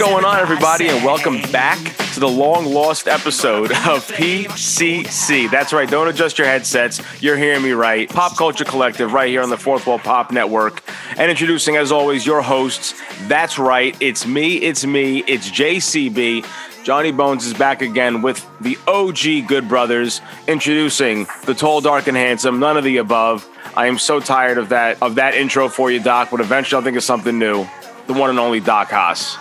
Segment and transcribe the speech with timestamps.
[0.00, 1.78] going on, everybody, and welcome back
[2.14, 5.50] to the long lost episode of PCC.
[5.50, 7.02] That's right, don't adjust your headsets.
[7.22, 8.08] You're hearing me right.
[8.08, 10.82] Pop Culture Collective, right here on the Fourth Wall Pop Network.
[11.18, 12.98] And introducing, as always, your hosts.
[13.28, 16.46] That's right, it's me, it's me, it's JCB.
[16.82, 22.16] Johnny Bones is back again with the OG Good Brothers, introducing the tall, dark, and
[22.16, 23.46] handsome, none of the above.
[23.76, 26.84] I am so tired of that of that intro for you, Doc, but eventually I'll
[26.84, 27.68] think of something new.
[28.06, 29.36] The one and only Doc Haas.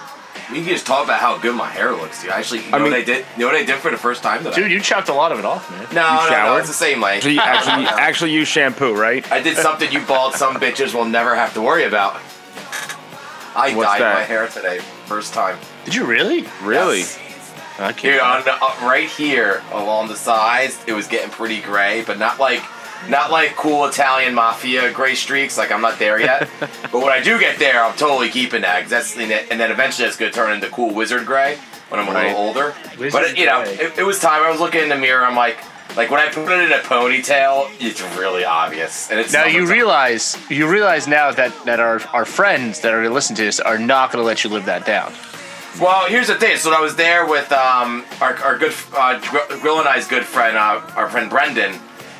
[0.51, 2.31] We can just talk about how good my hair looks, dude.
[2.31, 3.25] Actually, you know I mean- what I did?
[3.35, 4.43] You know what I did for the first time?
[4.43, 5.83] That Dude, you chopped a lot of it off, man.
[5.93, 7.25] No, no, no, it's the same length.
[7.25, 9.29] Actually, actually, actually use shampoo, right?
[9.31, 12.15] I did something you bald some bitches will never have to worry about.
[13.55, 14.13] I What's dyed that?
[14.15, 15.57] my hair today, first time.
[15.85, 16.45] Did you really?
[16.63, 16.99] Really?
[16.99, 17.19] Yes.
[17.79, 18.01] I can't.
[18.01, 22.39] Dude, on uh, right here along the sides, it was getting pretty gray, but not
[22.39, 22.61] like
[23.07, 25.57] not like cool Italian mafia gray streaks.
[25.57, 26.49] Like I'm not there yet.
[26.59, 28.81] but when I do get there, I'm totally keeping that.
[28.81, 31.57] 'cause that's and then eventually it's gonna turn into cool wizard gray
[31.89, 32.27] when I'm a Right.
[32.27, 32.75] little older.
[32.97, 34.43] Wizard but you know, it, it was time.
[34.43, 35.25] I was looking in the mirror.
[35.25, 35.57] I'm like,
[35.95, 39.09] like when I put it in a ponytail, it's really obvious.
[39.09, 39.71] And it's now you summertime.
[39.73, 43.43] realize you realize now that that our our friends that are going to listen to
[43.43, 45.13] this are not going to let you live that down.
[45.79, 46.57] Well, here's the thing.
[46.57, 49.19] So I was there with um, our, our good uh,
[49.61, 51.79] Grill and I's good friend, uh, our friend Brendan.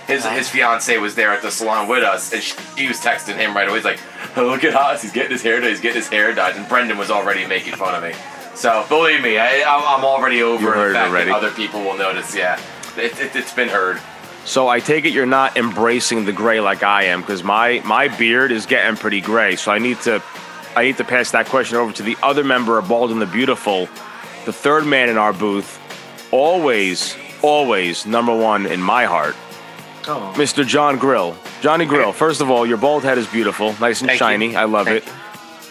[0.09, 3.37] His his fiance was there at the salon with us, and she, she was texting
[3.37, 3.77] him right away.
[3.77, 3.99] He's like,
[4.35, 5.03] oh, "Look at us!
[5.03, 5.69] He's getting his hair done.
[5.69, 8.13] He's getting his hair done." And Brendan was already making fun of me.
[8.55, 11.29] So believe me, I, I'm I'm already over You heard the it fact already.
[11.29, 12.35] that other people will notice.
[12.35, 12.59] Yeah,
[12.97, 14.01] it, it, it's been heard.
[14.45, 18.07] So I take it you're not embracing the gray like I am, because my my
[18.07, 19.55] beard is getting pretty gray.
[19.57, 20.23] So I need to
[20.75, 23.27] I need to pass that question over to the other member of Bald and the
[23.27, 23.87] Beautiful,
[24.45, 25.79] the third man in our booth,
[26.31, 29.35] always, always number one in my heart,
[30.07, 30.33] Oh.
[30.35, 30.65] Mr.
[30.65, 31.35] John Grill.
[31.61, 32.11] Johnny Grill.
[32.13, 34.25] First of all, your bald head is beautiful, nice and Thank you.
[34.25, 34.55] shiny.
[34.55, 35.13] I love Thank it.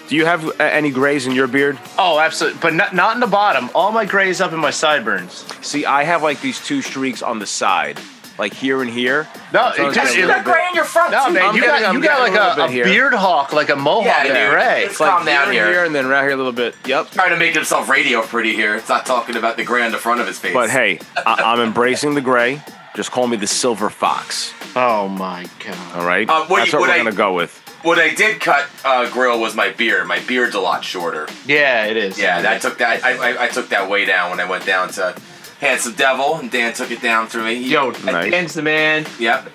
[0.09, 1.79] Do you have uh, any grays in your beard?
[1.99, 3.69] Oh, absolutely, but not not in the bottom.
[3.75, 5.45] All my grays up in my sideburns.
[5.61, 8.01] See, I have like these two streaks on the side,
[8.39, 9.29] like here and here.
[9.53, 11.61] No, So it's it- just a it- little bit- in your front No, man, you
[11.61, 12.85] getting- got I'm you got getting like a a, little a bit here.
[12.85, 14.57] beard hawk, like a mohawk Yeah, there, dude.
[14.57, 14.85] right?
[14.85, 15.73] It's calm down here, here.
[15.75, 16.75] here, and then right here a little bit.
[16.87, 17.11] Yep.
[17.11, 18.77] Trying to make himself radio pretty here.
[18.77, 20.55] It's not talking about the gray on the front of his face.
[20.55, 22.63] But hey, I- I'm embracing the gray.
[22.99, 24.53] Just call me the silver fox.
[24.75, 25.97] Oh my god.
[25.97, 26.29] All right.
[26.29, 27.57] Uh, what That's you- what what we're I- gonna go with.
[27.85, 30.09] what I did cut uh, grill was my beard.
[30.09, 31.29] My beard's a lot shorter.
[31.47, 32.19] Yeah, it is.
[32.19, 33.05] Yeah, I took that.
[33.05, 35.15] I, I, I took that way down when I went down to
[35.61, 37.55] Handsome Devil, and Dan took it down for me.
[37.63, 38.33] He- Yo, Nice.
[38.33, 39.07] Dan's the man.
[39.21, 39.49] Yep.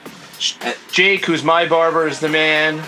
[0.94, 2.82] Jake, who's my barber, is the man.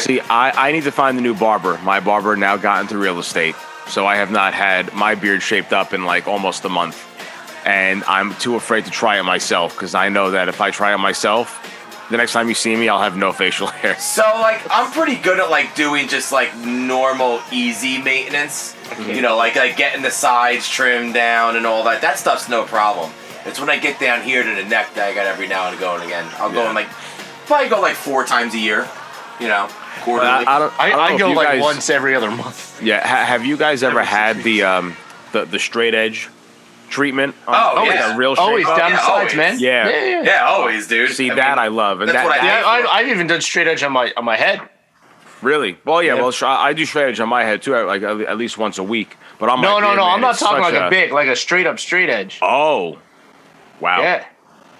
[0.00, 1.78] See, I, I need to find the new barber.
[1.84, 3.54] My barber now got into real estate,
[3.86, 7.04] so I have not had my beard shaped up in like almost a month,
[7.64, 10.94] and I'm too afraid to try it myself because I know that if I try
[10.94, 11.68] it myself,
[12.10, 13.98] the next time you see me, I'll have no facial hair.
[13.98, 18.76] So like, I'm pretty good at like doing just like normal, easy maintenance.
[19.06, 22.02] You know, like like getting the sides trimmed down and all that.
[22.02, 23.10] That stuff's no problem.
[23.46, 25.78] It's when I get down here to the neck that I got every now and
[25.80, 26.28] go and again.
[26.36, 26.68] I'll go Yeah.
[26.70, 26.88] in like
[27.46, 28.88] probably go like four times a year.
[29.40, 29.66] You know,
[30.02, 30.44] quarterly.
[30.44, 30.80] But I, I don't.
[30.80, 32.82] I, don't know I if go like guys- once every other month.
[32.82, 33.00] Yeah.
[33.06, 34.94] Ha- have you guys ever had the um
[35.32, 36.28] the the straight edge
[36.92, 37.34] treatment?
[37.48, 38.14] on- Oh, like yeah.
[38.14, 38.44] a real shape?
[38.44, 39.34] Always Oh, down yeah, sides, always.
[39.36, 39.58] man.
[39.58, 39.88] Yeah.
[39.88, 40.22] yeah, yeah.
[40.22, 41.10] yeah, always, dude.
[41.10, 43.26] See I that mean, I love, and that's that, what I- Yeah, I, I've even
[43.26, 44.60] done straight edge on my on my head.
[45.40, 46.00] really well.
[46.02, 46.22] Yeah, Yeah.
[46.22, 48.82] well, I do straight edge on my head too, like at at least once a
[48.84, 49.16] week.
[49.40, 50.04] But I'm No, no, beard, no.
[50.04, 52.38] man, I'm not talking like a big, like a straight up straight edge.
[52.42, 52.98] Oh,
[53.80, 54.00] wow.
[54.00, 54.24] Yeah.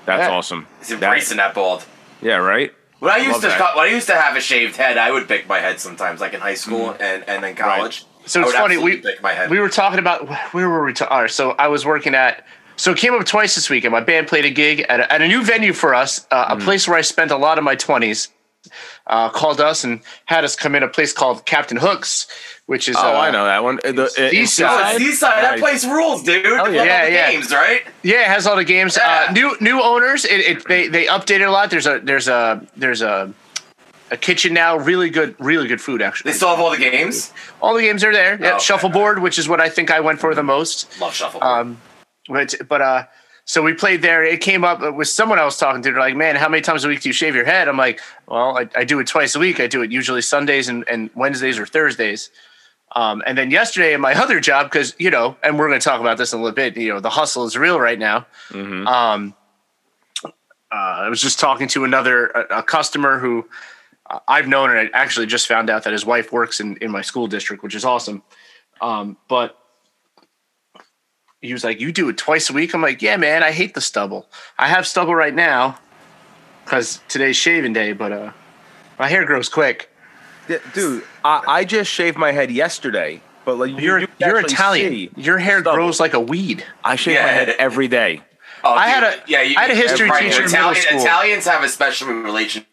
[0.07, 0.31] That's Yeah.
[0.31, 0.67] awesome.
[0.79, 1.85] He's That- embracing that bald.
[2.21, 2.73] yeah, right.
[3.01, 3.59] When I love used to that.
[3.59, 6.21] cut, when I used to have a shaved head, I would pick my head sometimes,
[6.21, 7.03] like in high school mm-hmm.
[7.03, 8.05] and, and then college.
[8.27, 8.75] So I it's would funny.
[8.77, 9.51] absolutely We pick my head.
[9.51, 10.93] we were talking about where were we?
[10.93, 12.47] Ta- all right, so I was working at.
[12.77, 13.93] So it came up twice this weekend.
[13.93, 16.61] My band played a gig at a, at a new venue for us, uh, Mm-hmm.
[16.63, 18.29] a place where I spent a lot of my twenties.
[19.09, 22.29] Uh, called us and had us come in a place called Captain Hooks,
[22.67, 23.81] which is Oh, uh, I know that one.
[23.85, 24.95] Uh, The, uh, East Oh, inside?
[24.95, 25.43] it's Seaside.
[25.45, 26.47] That place rules, dude.
[26.47, 26.63] Oh, yeah.
[26.63, 27.31] Look at Yeah, the yeah.
[27.33, 27.81] games, right?
[28.05, 28.97] Yeah, it has all the games.
[28.97, 29.27] Yeah.
[29.29, 30.25] Uh, new new owners.
[30.25, 31.71] It, it they they updated a lot.
[31.71, 33.35] There's a there's a there's a
[34.13, 34.77] a kitchen now.
[34.77, 36.31] Really good, really good food actually.
[36.31, 37.33] They still have all the games.
[37.61, 38.39] All the games are there.
[38.41, 38.65] Yeah, Oh, okay.
[38.65, 41.01] shuffleboard, which is what I think I went for the most.
[41.01, 41.43] Love shuffleboard.
[41.43, 41.81] Um,
[42.29, 43.05] but but uh,
[43.45, 44.23] so we played there.
[44.23, 45.91] It came up with someone I was talking to.
[45.91, 48.01] They're like, "Man, how many times a week do you shave your head?" I'm like,
[48.29, 49.59] "Well, I, I do it twice a week.
[49.59, 52.31] I do it usually Sundays and, and Wednesdays or Thursdays."
[52.95, 55.85] Um, and then yesterday in my other job, because you know, and we're going to
[55.85, 56.77] talk about this in a little bit.
[56.77, 58.27] You know, the hustle is real right now.
[58.55, 59.35] Um,
[60.25, 63.47] uh, I was just talking to another a, a customer who
[64.29, 67.03] I've known, and I actually just found out that his wife works in in my
[67.03, 68.23] school district, which is awesome.
[68.81, 69.57] Um, but
[71.41, 73.43] he was like, "You do it twice a week." I'm like, "Yeah, man.
[73.43, 74.29] I hate the stubble.
[74.59, 75.79] I have stubble right now
[76.65, 78.33] because today's shaving day, but uh,
[78.99, 79.89] my hair grows quick."
[80.49, 84.41] Yeah, dude, I, I just shaved my head yesterday, but like you- You're you you're
[84.41, 85.11] Italian.
[85.17, 85.77] Your hair stubble.
[85.77, 86.65] grows like a weed.
[86.83, 88.23] I shave my head every day.
[88.65, 89.43] Oh, I had a- yeah.
[89.43, 91.01] You, I had a history teacher in middle Italian, school.
[91.03, 92.72] Italians have a special relationship with growing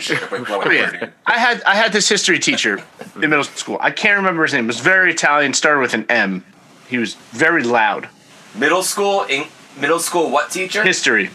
[0.00, 1.10] Oh, yeah.
[1.26, 2.82] I had I had this history teacher
[3.16, 3.78] in middle school.
[3.80, 4.64] I can't remember his name.
[4.64, 5.52] It was very Italian.
[5.54, 6.44] Started with an M.
[6.88, 8.08] He was very loud.
[8.54, 9.44] Middle school, in,
[9.78, 11.30] middle school, what teacher History.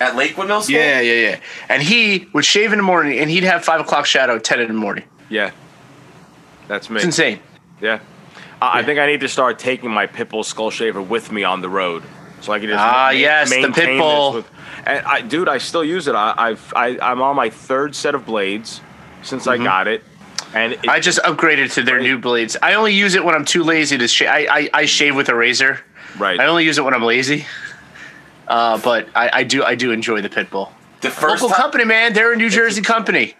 [0.00, 0.76] at Lakewood Middle School?
[0.76, 1.40] Yeah, yeah, yeah.
[1.68, 4.60] And he would shave in the morning, and he'd have five o'clock shadow at ten
[4.60, 5.04] in the morning.
[5.28, 5.50] Yeah,
[6.66, 6.96] that's me.
[6.96, 7.40] It's insane.
[7.80, 8.00] Yeah.
[8.62, 11.60] I I think I need to start taking my Pitbull skull shaver with me on
[11.60, 12.02] the road,
[12.40, 14.34] so I can just Ah, ma- yes, the maintain this Pitbull.
[14.34, 14.50] with-
[14.86, 16.14] and I, dude, I still use it.
[16.14, 18.80] I, I've I, I'm on my third set of blades
[19.22, 20.02] since I got it,
[20.54, 20.90] and it, Mm-hmm.
[20.90, 22.02] I just upgraded to their Right.
[22.04, 22.56] new blades.
[22.62, 24.28] I only use it when I'm too lazy to shave.
[24.28, 25.80] I, I I shave with a razor.
[26.18, 26.38] right.
[26.40, 27.46] I only use it when I'm lazy.
[28.46, 30.70] Uh, but I, I do I do enjoy the Pitbull.
[31.02, 32.12] The first Local time, company, man.
[32.14, 33.34] They're a New Jersey company.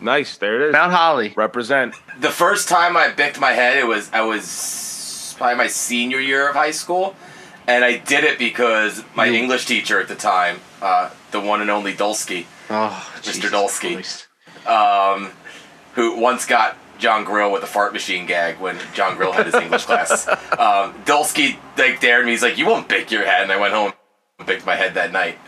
[0.00, 0.36] nice.
[0.36, 0.72] There it is.
[0.72, 1.32] Mount Holly.
[1.36, 1.94] Represent.
[2.20, 6.48] the first time I bicked my head, it was I was probably my senior year
[6.48, 7.16] of high school,
[7.70, 11.60] and I did it because my You- English teacher at the time, uh, the one
[11.60, 13.22] and only Dulski, Oh, Mr.
[13.22, 14.26] Jesus Dulski.
[14.66, 15.32] Um,
[15.94, 19.54] who once got John Grill with a fart machine gag when John Grill had his
[19.54, 20.26] English class.
[20.60, 22.32] Um, Dulski like dared me.
[22.32, 23.92] He's like, "You won't bick your head," and I went home
[24.38, 25.38] and bicked my head that night.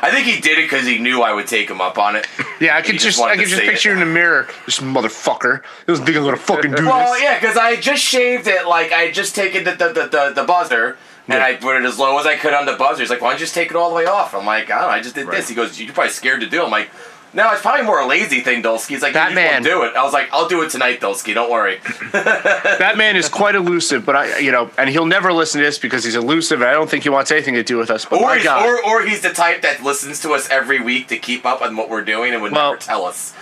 [0.00, 2.26] I think he did it because he knew I would take him up on it.
[2.60, 3.94] Yeah, I could just I could just picture it.
[3.94, 4.48] in the mirror.
[4.66, 5.62] This motherfucker.
[5.86, 7.22] This big gonna fucking do Well, this.
[7.22, 8.66] yeah, because I had just shaved it.
[8.66, 10.96] Like I had just taken the the, the, the, the buzzer
[11.28, 11.44] and Yeah.
[11.44, 13.00] I put it as low as I could on the buzzer.
[13.02, 14.78] He's like, "Why don't you just take it all the way off?" I'm like, "I
[14.80, 14.88] don't know.
[14.88, 15.36] I just did Right.
[15.36, 16.90] this." He goes, "You're probably scared to do." it." I'm like.
[17.34, 18.86] No, it's probably more a lazy thing, Dulski.
[18.88, 19.62] He's like, Batman.
[19.62, 19.94] do it.
[19.94, 21.34] I was like, I'll do it tonight, Dulski.
[21.34, 21.78] Don't worry.
[22.12, 25.78] That man is quite elusive, but I, you know, and he'll never listen to this
[25.78, 26.62] because he's elusive.
[26.62, 28.06] And I don't think he wants anything to do with us.
[28.06, 31.18] But Or he's, or, or he's the type that listens to us every week to
[31.18, 33.34] keep up on what we're doing and would Well- never tell us.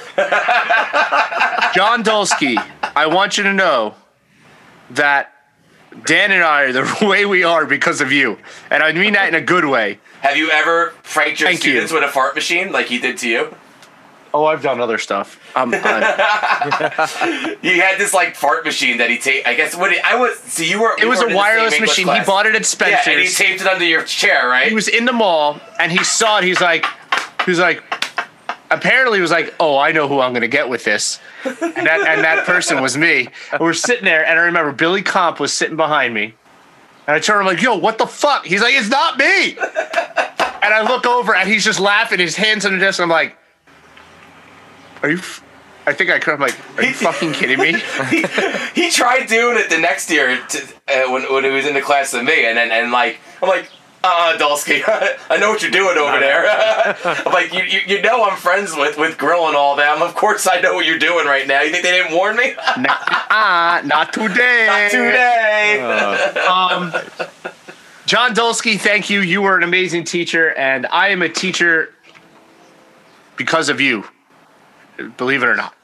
[1.74, 2.56] John Dulski,
[2.96, 3.94] I want you to know
[4.90, 5.32] that
[6.04, 8.38] Dan and I are the way we are because of you,
[8.70, 9.98] and I mean that in a good way.
[10.20, 11.70] Have you ever pranked your Thank you.
[11.72, 13.54] students with a fart machine like he did to you?
[14.34, 15.40] Oh, I've done other stuff.
[15.56, 19.46] Um, I'm- He had this like fart machine that he taped.
[19.46, 20.38] I guess what I was.
[20.40, 20.94] So you were.
[20.98, 22.04] it we was were a in the same wireless machine.
[22.04, 22.26] class.
[22.26, 23.06] He bought it at Spencer's.
[23.06, 24.69] Yeah, and he taped it under your chair, right?
[24.69, 26.44] he was in the mall and he saw it.
[26.44, 26.84] He's like,
[27.44, 27.82] he was like,
[28.70, 32.24] apparently was like, oh, I know who I'm gonna get with this, and that and
[32.24, 33.28] that person was me.
[33.52, 36.34] And we're sitting there, and I remember Billy Comp was sitting behind me,
[37.06, 38.46] and I turn him like, yo, what the fuck?
[38.46, 39.56] He's like, it's not me.
[39.56, 43.00] And I look over, and he's just laughing, his hands on the desk.
[43.00, 43.36] I'm like,
[45.02, 45.19] are you?
[45.19, 45.44] F-?
[45.86, 46.34] I think I could.
[46.34, 47.80] I'm like, are you fucking kidding me?
[48.10, 48.24] he,
[48.74, 51.80] he tried doing it the next year to, uh, when, when he was in the
[51.80, 53.70] class with me, and then and like I'm like,
[54.06, 54.82] uh, Dulski,
[55.31, 56.47] I know what you're doing over there.
[56.47, 60.03] I'm like, you, you you know I'm friends with with Grill and all them.
[60.03, 61.63] Of course I know what you're doing right now.
[61.63, 62.55] You think they didn't warn me?
[63.39, 64.67] Ah, not today.
[64.67, 65.81] Not Today.
[66.39, 66.93] Um,
[68.06, 69.20] John Dulski, thank you.
[69.20, 71.93] You were an amazing teacher, and I am a teacher
[73.36, 74.05] because of you.
[75.19, 75.75] Believe it or not.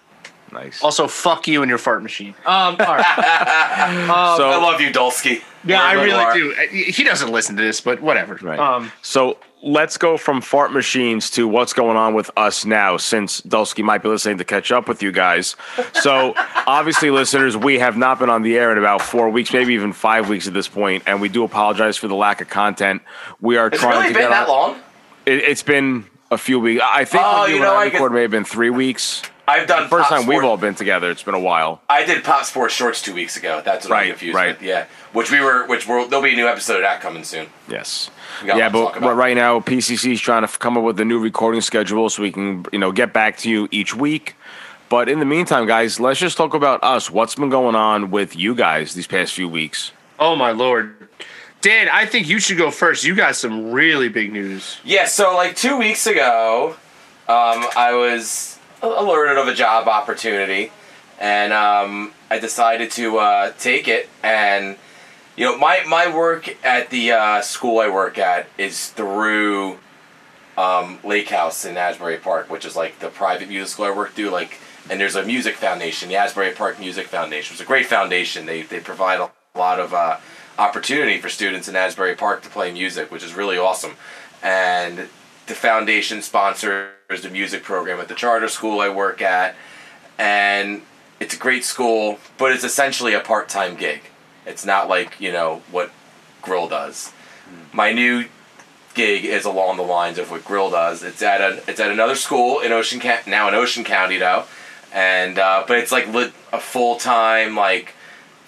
[0.52, 0.82] Nice.
[0.82, 2.34] Also, fuck you and your fart machine.
[2.46, 4.36] Um, all right.
[4.36, 5.42] so I love you, Dulski.
[5.64, 6.34] Yeah, I Wherever you are.
[6.34, 6.90] really do.
[6.92, 8.38] He doesn't listen to this, but whatever.
[8.42, 8.58] Right.
[8.58, 13.40] Um, So let's go from fart machines to what's going on with us now, since
[13.42, 15.54] Dulski might be listening to catch up with you guys.
[15.94, 16.34] So
[16.66, 19.92] obviously, listeners, we have not been on the air in about four weeks, maybe even
[19.92, 23.02] five weeks at this point, and we do apologize for the lack of content.
[23.40, 24.80] We are It's trying really to been get that on- long.
[25.26, 26.82] It, it's been a few weeks.
[26.84, 29.22] I think Oh, when you, you know, I I guess- may have been three weeks.
[29.46, 31.10] I've done the First Pop time we've all been together.
[31.10, 31.82] It's been a while.
[31.90, 33.60] I did Pop Sports Shorts two weeks ago.
[33.64, 34.56] That's what Right, I'm confused right.
[34.58, 34.62] with.
[34.62, 37.48] Yeah, which we were, which we're, there'll be a new episode of that coming soon.
[37.68, 38.10] Yes.
[38.40, 40.98] We got a Yeah, but, but right now PCC is trying to come up with
[41.00, 44.36] a new recording schedule so we can you know get back to you each week.
[44.88, 47.10] But in the meantime, guys, let's just talk about us.
[47.10, 49.92] What's been going on with you guys these past few weeks?
[50.22, 50.94] oh, my Lord.
[51.60, 53.04] Dan, I think you should go first.
[53.04, 54.78] You got some really big news.
[54.84, 56.76] Yeah, so like two weeks ago,
[57.28, 60.72] um, I was alerted of a job opportunity,
[61.20, 64.08] and um, I decided to uh, take it.
[64.22, 64.76] And
[65.36, 69.78] you know, my my work at the uh, school I work at is through
[70.58, 74.12] um, Lake House in Asbury Park, which is like the private music school I work
[74.12, 74.30] through.
[74.30, 74.58] Like,
[74.90, 77.54] and there's a music foundation, the Asbury Park Music Foundation.
[77.54, 78.46] It's a great foundation.
[78.46, 80.18] They they provide a lot of uh,
[80.58, 83.92] opportunity for students in Asbury Park to play music, which is really awesome.
[84.42, 85.08] And
[85.46, 86.90] the foundation sponsors
[87.22, 89.54] the music program at the charter school I work at,
[90.18, 90.82] and
[91.20, 94.00] it's a great school, but it's essentially a part-time gig.
[94.46, 95.90] It's not like you know what
[96.42, 97.12] Grill does.
[97.72, 98.26] My new
[98.94, 101.02] gig is along the lines of what Grill does.
[101.02, 104.44] It's at a it's at another school in Ocean County now in Ocean County though,
[104.92, 107.94] and uh, but it's like lit a full time like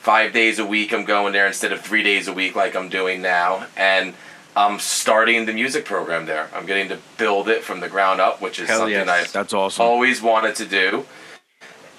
[0.00, 0.92] five days a week.
[0.92, 4.14] I'm going there instead of three days a week like I'm doing now, and
[4.56, 6.48] I'm starting the music program there.
[6.54, 9.08] I'm getting to build it from the ground up, which is Hell something yes.
[9.08, 9.84] I've That's awesome.
[9.84, 11.06] always wanted to do.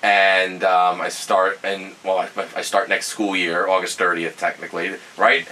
[0.06, 4.92] And um, I start and well, I, I start next school year, August thirtieth, technically,
[5.18, 5.48] right,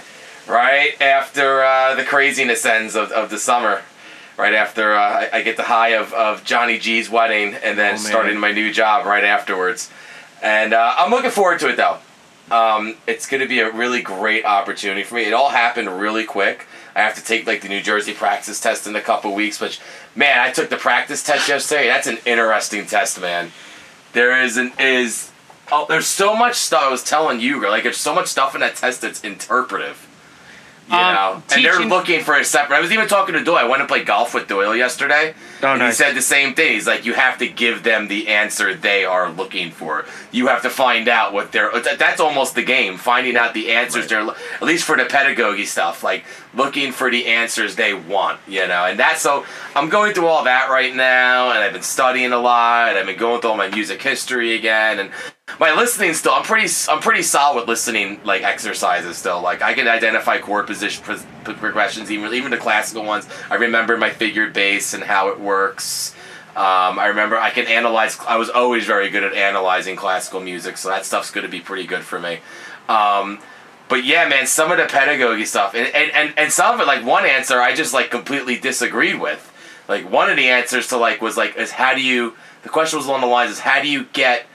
[0.46, 3.82] right after uh, the craziness ends of, of the summer,
[4.38, 7.94] right after uh, I, I get the high of, of Johnny G's wedding, and then
[7.94, 9.90] Oh, starting my new job right afterwards.
[10.40, 11.98] And uh, I'm looking forward to it though.
[12.52, 15.22] Um, it's going to be a really great opportunity for me.
[15.22, 16.68] It all happened really quick.
[16.94, 19.80] I have to take like the New Jersey practice test in a couple weeks, which
[20.14, 21.88] man, I took the practice test yesterday.
[21.88, 23.50] That's an interesting test, man.
[24.14, 25.32] There is an is
[25.70, 26.84] oh, there's so much stuff.
[26.84, 30.08] I was telling you, like there's so much stuff in that test that's interpretive.
[30.86, 32.76] You Um, know, and they're looking for a separate.
[32.76, 33.56] I was even talking to Doyle.
[33.56, 35.34] I went and played golf with Doyle yesterday.
[35.62, 35.96] Oh, and nice.
[35.96, 36.72] He said the same thing.
[36.74, 40.04] He's like, you have to give them the answer they are looking for.
[40.30, 41.70] You have to find out what they're.
[41.80, 42.98] That's almost the game.
[42.98, 44.28] Finding out the answers they're.
[44.28, 48.40] At least for the pedagogy stuff, like looking for the answers they want.
[48.46, 49.46] You know, and that's so.
[49.74, 53.06] I'm going through all that right now, and I've been studying a lot, and I've
[53.06, 55.10] been going through all my music history again, and
[55.60, 56.32] my listening still.
[56.32, 56.72] I'm pretty.
[56.88, 59.40] I'm pretty solid listening like exercises still.
[59.40, 63.28] Like I can identify chord position pos- progressions, even even the classical ones.
[63.50, 66.14] I remember my figured bass and how it works.
[66.56, 68.18] Um, I remember I can analyze.
[68.20, 71.60] I was always very good at analyzing classical music, so that stuff's going to be
[71.60, 72.38] pretty good for me.
[72.88, 73.40] Um,
[73.88, 76.86] but yeah, man, some of the pedagogy stuff, and, and, and, and some of it,
[76.86, 79.50] like one answer, I just like completely disagreed with.
[79.88, 82.34] Like one of the answers to like was like is how do you?
[82.62, 84.46] The question was along the lines is how do you get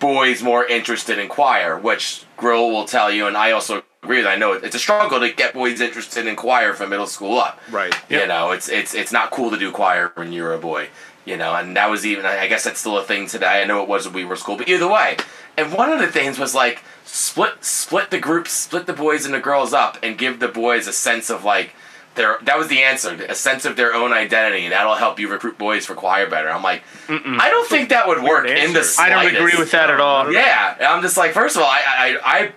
[0.00, 4.26] boys more interested in choir, which Grill will tell you, and I also agree with.
[4.26, 7.60] I know it's a struggle to get boys interested in choir from middle school up.
[7.70, 7.94] Right.
[8.08, 10.88] You know, it's it's it's not cool to do choir when you're a boy.
[11.26, 13.62] You know, and that was even I guess that's still a thing today.
[13.62, 15.16] I know it was when we were school, but either way.
[15.56, 19.34] And one of the things was like split split the groups, split the boys and
[19.34, 21.74] the girls up, and give the boys a sense of like
[22.16, 25.28] their that was the answer, a sense of their own identity, and that'll help you
[25.28, 26.50] recruit boys for choir better.
[26.50, 29.00] I'm like, I don't think that would work in the answer.
[29.02, 30.32] I don't agree with that at all.
[30.32, 32.52] Yeah, and I'm just like, first of all, I I I,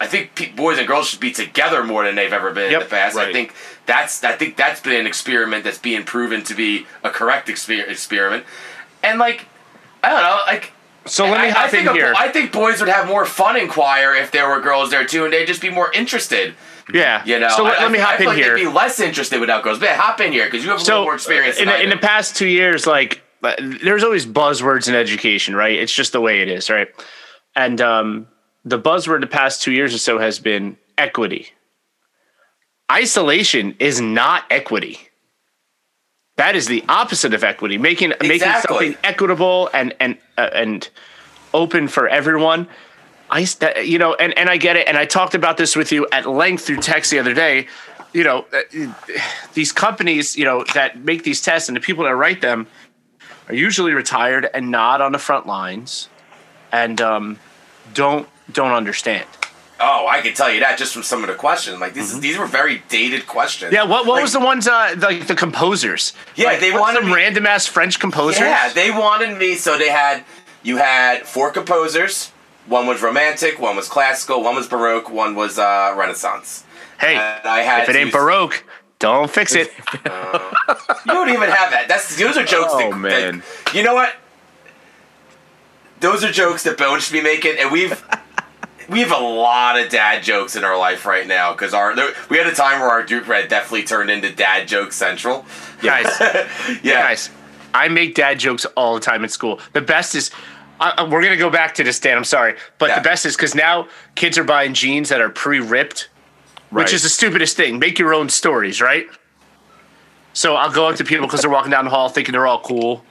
[0.00, 2.72] I think pe- boys and girls should be together more than they've ever been in
[2.80, 3.16] the past.
[3.16, 3.54] I think
[3.86, 7.88] that's I think that's been an experiment that's being proven to be a correct exper-
[7.88, 8.44] experiment,
[9.02, 9.46] and like
[10.04, 10.72] I don't know, like.
[11.06, 12.12] So let me I, I think a- here.
[12.14, 15.24] I think boys would have more fun in choir if there were girls there too,
[15.24, 16.54] and they'd just be more interested.
[16.92, 17.24] Yeah.
[17.24, 18.56] You know, So let, I, let me I, hop I in like here.
[18.56, 19.78] They'd be less interested without girls.
[19.78, 21.58] But hop in here because you have a little more experience.
[21.58, 25.78] in, in the past two years, like uh, there's always buzzwords in education, right?
[25.78, 26.88] It's just the way it is, right?
[27.54, 28.28] And um,
[28.64, 31.48] the buzzword the past two years or so has been equity.
[32.90, 34.98] Isolation is not equity.
[36.36, 37.78] That is the opposite of equity.
[37.78, 40.88] Making making something equitable and and uh, and
[41.52, 42.68] open for everyone.
[43.30, 43.46] I
[43.82, 44.88] you know, and and I get it.
[44.88, 47.66] And I talked about this with you at length through text the other day.
[48.12, 48.92] You know, uh,
[49.52, 52.66] these companies, you know, that make these tests and the people that write them
[53.48, 56.08] are usually retired and not on the front lines,
[56.72, 57.38] and um,
[57.94, 59.26] don't don't understand.
[59.80, 61.78] oh, I can tell you that just from some of the questions.
[61.80, 63.72] Like these, these were very dated questions.
[63.72, 63.88] Mm-hmm.
[63.88, 66.14] Yeah, what what Like, was the ones uh, like the composers?
[66.34, 68.40] Yeah, Like, they wanted some random ass French composers.
[68.40, 69.54] Yeah, they wanted me.
[69.54, 70.24] So they had
[70.62, 72.32] you had four composers.
[72.68, 76.64] One was romantic, one was classical, one was baroque, one was uh, Renaissance.
[77.00, 78.62] hey, I had if it ain't baroque,
[78.98, 79.72] don't fix it.
[81.06, 81.86] You don't even have that.
[81.88, 82.72] That's those are jokes.
[82.74, 83.38] Oh, that, man.
[83.64, 84.14] that- you know what?
[86.00, 88.04] Those are jokes that Bone should be making, and we've
[88.88, 92.12] we have a lot of dad jokes in our life right now because our there,
[92.28, 95.44] we had a time where our Duke Red definitely turned into dad joke central.
[95.82, 96.06] guys,
[96.82, 97.30] Yeah, guys,
[97.74, 99.60] I make dad jokes all the time at school.
[99.72, 100.30] The best is.
[100.80, 102.16] Uh, we're gonna go back to this, Dan.
[102.16, 102.96] I'm sorry, but Yeah.
[102.96, 106.08] the best is because now kids are buying jeans that are pre-ripped,
[106.70, 106.84] Right.
[106.84, 107.78] which is the stupidest thing.
[107.78, 109.08] Make your own stories, right?
[110.34, 112.60] So I'll go up to people because they're walking down the hall thinking they're all
[112.60, 113.04] cool.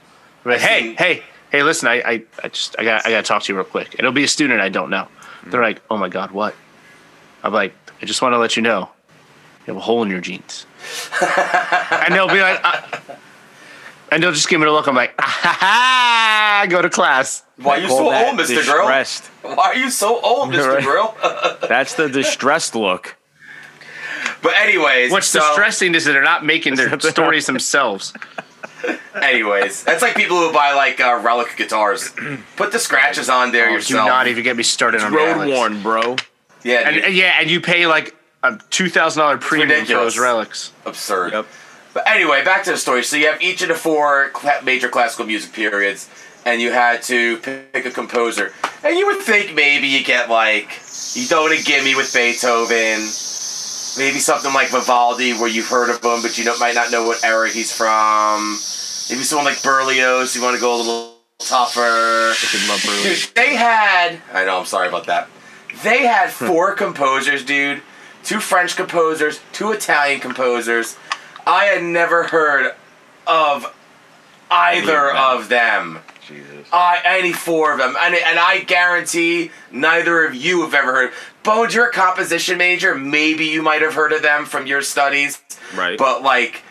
[0.44, 3.42] But hey, hey, hey, listen, I, I, I just, I got, I got to talk
[3.42, 3.96] to you real quick.
[3.98, 5.08] It'll be a student I don't know.
[5.46, 6.54] They're like, oh my god, what?
[7.42, 8.90] I'm like, I just want to let you know,
[9.66, 10.64] you have a hole in your jeans.
[11.90, 12.80] and they'll be like, uh,
[14.10, 14.86] and they'll just give me a look.
[14.86, 17.42] I'm like, ah, ha, ha, go to class.
[17.56, 18.78] why are you so old, Mister Grill?
[18.78, 19.26] distressed.
[19.42, 20.82] Why are you so old, Mister Right.
[20.84, 21.14] Grill?
[21.68, 23.16] That's the distressed look.
[24.42, 28.12] But anyways, What's so, distressing is that they're not making their stories themselves.
[29.20, 32.12] Anyways, that's like people who buy like uh, relic guitars.
[32.56, 35.56] Put the scratches on there Oh, do not even get me started on Road relics.
[35.56, 36.16] worn, bro.
[36.62, 40.16] yeah, And, and yeah, and you pay like a two thousand dollar premium for those
[40.18, 40.72] relics.
[40.86, 41.32] absurd.
[41.32, 41.46] Yep.
[41.98, 43.02] But anyway, back to the story.
[43.02, 44.30] So you have each of the four
[44.62, 46.08] major classical music periods,
[46.46, 48.52] and you had to pick a composer.
[48.84, 50.70] And you would think maybe you get like
[51.16, 53.00] you throw in a gimme with Beethoven,
[53.98, 57.04] maybe something like Vivaldi, where you've heard of him, but you don't, might not know
[57.04, 58.52] what era he's from.
[59.10, 60.36] Maybe someone like Berlioz.
[60.36, 62.32] You want to go a little tougher.
[63.02, 64.20] Dude, they had.
[64.32, 64.60] I know.
[64.60, 65.28] I'm sorry about that.
[65.82, 67.82] They had four composers, dude.
[68.22, 70.96] Two French composers, two Italian composers.
[71.48, 72.74] I had never heard
[73.26, 73.74] of
[74.50, 76.00] either of them.
[76.26, 76.68] Jesus.
[76.70, 81.12] I any four of them, and and I guarantee neither of you have ever heard.
[81.42, 82.94] Bones, you're a composition major.
[82.94, 85.40] Maybe you might have heard of them from your studies,
[85.74, 85.98] Right.
[85.98, 86.62] But like,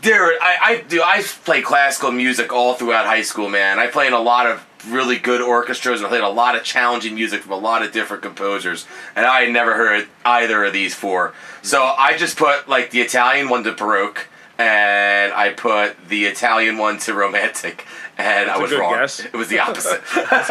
[0.00, 3.78] dude, I I do I played classical music all throughout high school, man.
[3.78, 6.62] I played in a lot of really good orchestras and I played a lot of
[6.62, 10.72] challenging music from a lot of different composers, and I had never heard either of
[10.72, 11.34] these four.
[11.62, 14.28] So I just put like the Italian one to Baroque.
[14.60, 17.86] And I put the Italian one to romantic,
[18.18, 18.94] and I was wrong.
[18.94, 19.20] guess.
[19.24, 20.00] It was the opposite.
[20.16, 20.48] of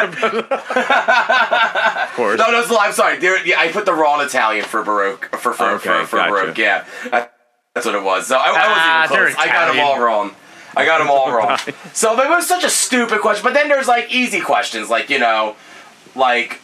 [2.16, 2.38] course.
[2.40, 3.18] No, no, it's- I'm sorry.
[3.18, 6.32] There, yeah, I put the wrong Italian for Baroque for for Okay, for, for gotcha.
[6.32, 6.58] Baroque.
[6.58, 7.34] Yeah, That-
[7.78, 8.28] that's what it was.
[8.28, 9.46] So I, I Ah, wasn't even close.
[9.48, 10.36] I got them all wrong.
[10.76, 11.58] I got them all wrong.
[11.94, 13.44] so it was such a stupid question.
[13.44, 15.56] But then there's like easy questions, like you know,
[16.16, 16.60] like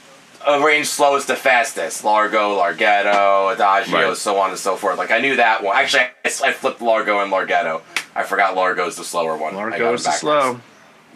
[0.48, 4.17] arrange slowest to fastest, Largo, Larghetto, Adagio, Right.
[4.17, 4.98] so on and so forth.
[4.98, 5.75] Like I knew that one.
[5.75, 7.82] Actually, I, I flipped Largo and Larghetto.
[8.15, 9.55] I forgot Largo's the slower one.
[9.55, 10.60] I got Largo them is the slow,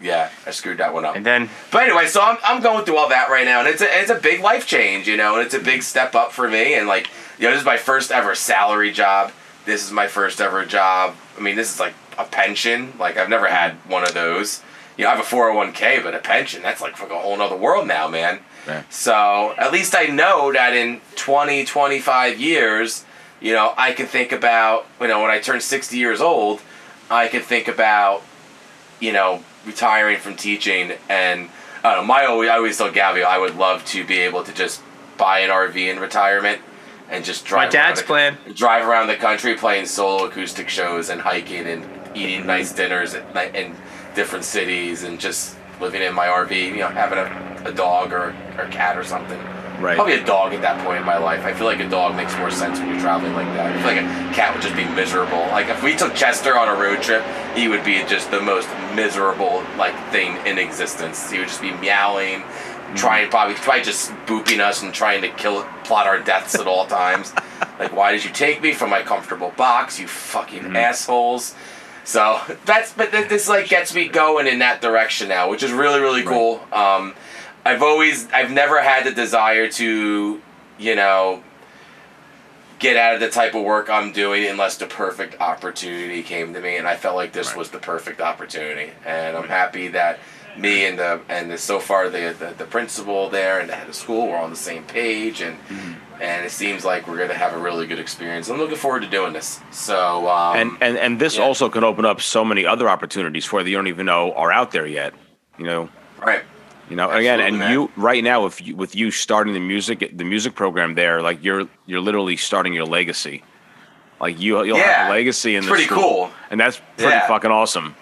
[0.02, 1.14] Yeah, I screwed that one up.
[1.14, 3.82] and then But anyway, so I'm, I'm going through all that right now, and it's
[3.82, 6.48] a, it's a big life change, you know, and it's a big step up for
[6.48, 6.74] me.
[6.74, 9.30] And like, you know, this is my first ever salary job.
[9.68, 11.14] This is my first ever job.
[11.36, 12.94] I mean, this is like a pension.
[12.98, 14.62] Like, I've never had one of those.
[14.96, 17.86] You know, I have a 401k, but a pension, that's like a whole nother world
[17.86, 18.40] now, man.
[18.66, 18.82] Yeah.
[18.90, 23.04] So at least I know that in 20, 25 years,
[23.40, 26.60] you know, I can think about, you know, when I turn 60 years old,
[27.10, 28.22] I can think about
[29.00, 31.48] you know, retiring from teaching and
[31.84, 34.42] I don't know, my always, I always told Gabby I would love to be able
[34.44, 34.82] to just
[35.16, 36.60] buy an RV in retirement
[37.10, 38.38] and just drive my dad's around plan.
[38.46, 43.14] the, drive around the country playing solo acoustic shows and hiking and eating nice dinners
[43.14, 43.74] at night in
[44.14, 48.34] different cities and just living in my RV, you know, having a, a dog or,
[48.56, 49.38] or a cat or something.
[49.80, 49.94] Right.
[49.94, 51.44] Probably a dog at that point in my life.
[51.44, 53.66] I feel like a dog makes more sense when you're traveling like that.
[53.66, 55.38] I feel like a cat would just be miserable.
[55.52, 57.22] Like if we took Chester on a road trip,
[57.54, 61.30] he would be just the most miserable like thing in existence.
[61.30, 62.42] He would just be meowing,
[62.94, 66.86] trying probably probably just booping us and trying to kill plot our deaths at all
[66.86, 67.32] times.
[67.78, 71.54] like why did you take me from my comfortable box, you fucking assholes?
[72.04, 75.72] So that's but th- this like gets me going in that direction now, which is
[75.72, 76.60] really really cool.
[76.72, 77.14] Um,
[77.64, 80.40] I've always I've never had the desire to,
[80.78, 81.42] you know,
[82.78, 86.60] get out of the type of work I'm doing unless the perfect opportunity came to
[86.60, 90.18] me, and I felt like this was the perfect opportunity, and I'm happy that
[90.56, 93.88] me and the and the, so far the, the the principal there and the head
[93.88, 95.56] of school were on the same page, and
[96.20, 98.48] and it seems like we're gonna have a really good experience.
[98.48, 99.60] I'm looking forward to doing this.
[99.70, 101.44] So um, and and and this yeah.
[101.44, 104.52] also can open up so many other opportunities for that you don't even know are
[104.52, 105.14] out there yet.
[105.58, 105.88] You know,
[106.20, 106.42] right.
[106.90, 107.10] You know.
[107.10, 110.54] Again, and Absolutely, you right now, if you, with you starting the music the music
[110.54, 113.42] program there, like you're you're literally starting your legacy.
[114.20, 116.30] Like you you'll have a legacy in it's the pretty school, cool.
[116.50, 117.28] and that's pretty Yeah.
[117.28, 117.94] fucking awesome.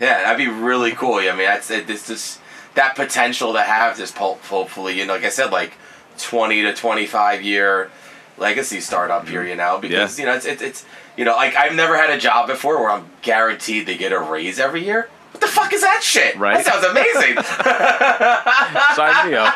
[0.00, 1.16] Yeah, that'd be really cool.
[1.16, 2.38] I mean, that's this this
[2.74, 5.72] that potential to have this pulp, hopefully, you know, like I said, like
[6.18, 7.90] twenty to twenty five year
[8.38, 9.48] legacy startup here, mm-hmm.
[9.50, 10.24] you know, because Yeah.
[10.24, 10.84] you know it's, it's it's
[11.16, 14.18] you know like I've never had a job before where I'm guaranteed to get a
[14.20, 15.08] raise every year.
[15.56, 16.36] Fuck is that shit?
[16.36, 16.62] Right.
[16.62, 17.34] That sounds amazing.
[18.94, 19.54] Sign me up.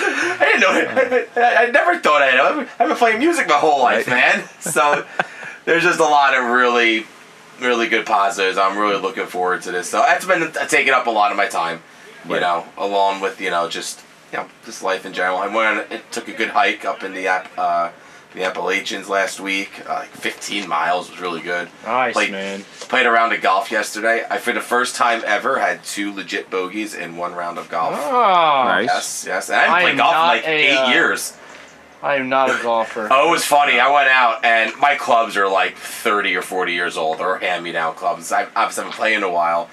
[0.00, 1.42] I didn't know.
[1.42, 2.38] I, I never thought I'd.
[2.78, 4.36] I've been playing music my whole life, Right.
[4.36, 4.48] man.
[4.60, 5.04] So
[5.64, 7.06] there's just a lot of really,
[7.60, 8.58] really good positives.
[8.58, 9.88] I'm really looking forward to this.
[9.90, 11.82] So that's been taking up a lot of my time.
[12.24, 12.40] You Right.
[12.40, 14.02] know, along with you know just
[14.32, 15.38] you know just life in general.
[15.38, 15.90] I went.
[15.90, 17.90] It took a good hike up in the App- uh,
[18.34, 19.70] the Appalachians last week.
[19.88, 21.68] Uh, like 15 miles was really good.
[21.84, 22.64] Nice, Played- man.
[22.88, 24.24] Played a round of golf yesterday.
[24.30, 27.94] I for the first time ever had two legit bogeys in one round of golf.
[27.98, 28.10] Oh,
[28.64, 28.86] Nice.
[28.86, 29.48] Yes, yes.
[29.50, 31.36] And I haven't I played golf in like a, eight uh, years.
[32.02, 33.08] I am not a golfer.
[33.10, 33.80] Oh, it was funny.
[33.80, 37.64] I went out and my clubs are like 30 or 40 years old or hand
[37.64, 38.30] me down clubs.
[38.30, 39.68] I obviously haven't played in a while.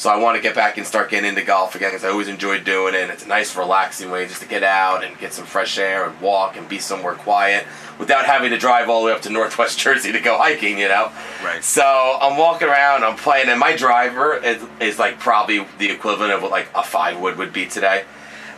[0.00, 2.28] So I want to get back and start getting into golf again because I always
[2.28, 3.10] enjoyed doing it.
[3.10, 6.18] It's a nice, relaxing way just to get out and get some fresh air and
[6.22, 7.66] walk and be somewhere quiet
[7.98, 10.88] without having to drive all the way up to Northwest Jersey to go hiking, you
[10.88, 11.12] know?
[11.44, 11.62] Right.
[11.62, 11.82] So
[12.18, 16.40] I'm walking around, I'm playing, and my driver is, is like probably the equivalent of
[16.40, 18.06] what like a five wood would be today.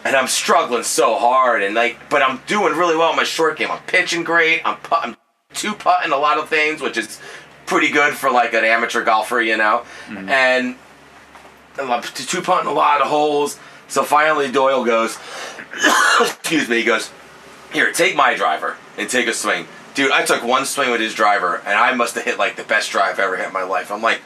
[0.05, 3.59] And I'm struggling so hard, and like, but I'm doing really well in my short
[3.59, 3.73] game.
[3.73, 4.63] I'm pitching great.
[4.65, 5.17] I'm put, I'm
[5.55, 7.19] two putting a lot of things, which is
[7.67, 9.85] pretty good for like an amateur golfer, you know.
[10.07, 10.29] Mm-hmm.
[10.29, 10.77] And I'm
[11.77, 13.59] two putting a lot of holes.
[13.89, 15.19] So finally, Doyle goes,
[16.21, 17.11] excuse me, he goes,
[17.73, 19.67] here, take my driver and take a swing.
[19.95, 22.65] Dude, I took one swing with his driver, and I must have hit like the
[22.65, 23.91] best drive I ever hit in my life.
[23.91, 24.21] I'm like,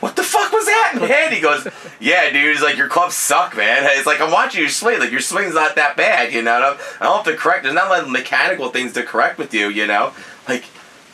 [0.00, 1.32] what the fuck was that, man?
[1.38, 1.66] He goes,
[2.00, 2.54] yeah, dude.
[2.54, 3.82] He's like, your clubs suck, man.
[3.84, 4.98] It's like I'm watching your swing.
[4.98, 6.54] Like your swing's not that bad, you know.
[6.54, 7.64] I don't, I don't have to correct.
[7.64, 10.12] There's not like mechanical things to correct with you, you know.
[10.48, 10.64] Like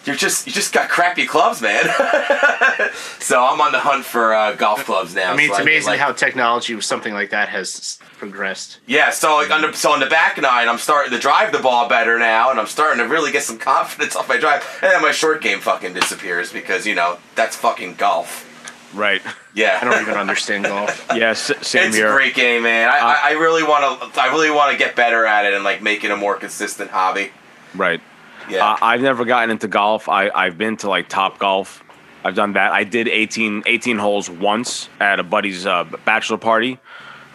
[0.06, 1.84] you're just you just got crappy clubs, man.
[3.18, 5.32] so I'm on the hunt for uh, golf clubs now.
[5.32, 8.80] I mean, so it's can, amazing like- how technology with something like that has progressed.
[8.86, 11.58] Yeah, so like on the, so on the back nine, I'm starting to drive the
[11.58, 14.62] ball better now, and I'm starting to really get some confidence off my drive.
[14.82, 18.50] And then my short game fucking disappears because you know that's fucking golf.
[18.94, 19.22] Right.
[19.54, 21.06] Yeah, I don't even understand golf.
[21.14, 22.10] Yeah, s- same it's here.
[22.12, 22.88] a great game, man.
[22.88, 24.20] I, I, I really want to.
[24.20, 26.90] I really want to get better at it and like make it a more consistent
[26.90, 27.30] hobby.
[27.74, 28.00] Right.
[28.48, 28.72] Yeah.
[28.72, 30.08] Uh, I've never gotten into golf.
[30.08, 31.82] I, I've been to like Top Golf.
[32.24, 32.72] I've done that.
[32.72, 36.78] I did 18, 18 holes once at a buddy's uh, bachelor party.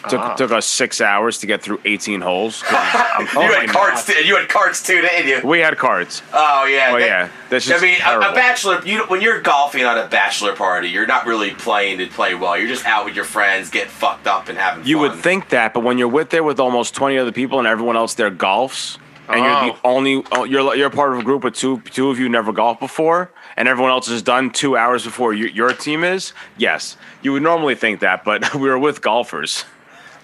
[0.07, 0.33] Took Ah.
[0.35, 2.63] took us six hours to get through 18 holes.
[3.19, 4.05] You had carts.
[4.05, 5.45] Too, you had carts too, didn't you?
[5.47, 6.21] We had cards.
[6.33, 6.91] Oh yeah.
[6.93, 8.81] Oh yeah, that's I just mean, a, a bachelor.
[8.85, 12.57] You when you're golfing on a bachelor party, you're not really playing to play well.
[12.57, 14.89] You're just out with your friends, get fucked up and having fun.
[14.89, 15.09] You fun.
[15.09, 17.97] would think that, but when you're with there with almost 20 other people and everyone
[17.97, 18.97] else there golfs,
[19.29, 19.95] and you're the Oh.
[19.95, 22.79] only oh, you're you're part of a group of two two of you never golfed
[22.79, 26.33] before, and everyone else is done two hours before you, your team is.
[26.57, 29.65] Yes, you would normally think that, but we were with golfers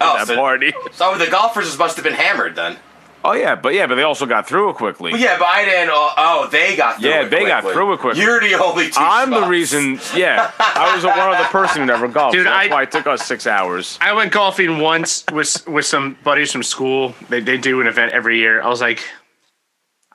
[0.01, 0.73] oh, at that so, party.
[0.93, 2.77] so the golfers must have been hammered then.
[3.27, 5.11] Oh yeah, but yeah, but they also got through it quickly.
[5.11, 5.89] Well, yeah, but I didn't.
[5.91, 7.73] Oh, uh, oh, they got through Yeah, it they got quickly.
[7.73, 8.21] through it quickly.
[8.21, 8.93] You're the only two.
[8.97, 9.99] I'm the reason.
[10.15, 12.33] Yeah, I was one other person who never golfed.
[12.33, 13.97] Dude, so that's I- why it took us six hours.
[14.01, 17.15] I went golfing once with with some buddies from school.
[17.29, 18.61] They they do an event every year.
[18.61, 19.03] I was like,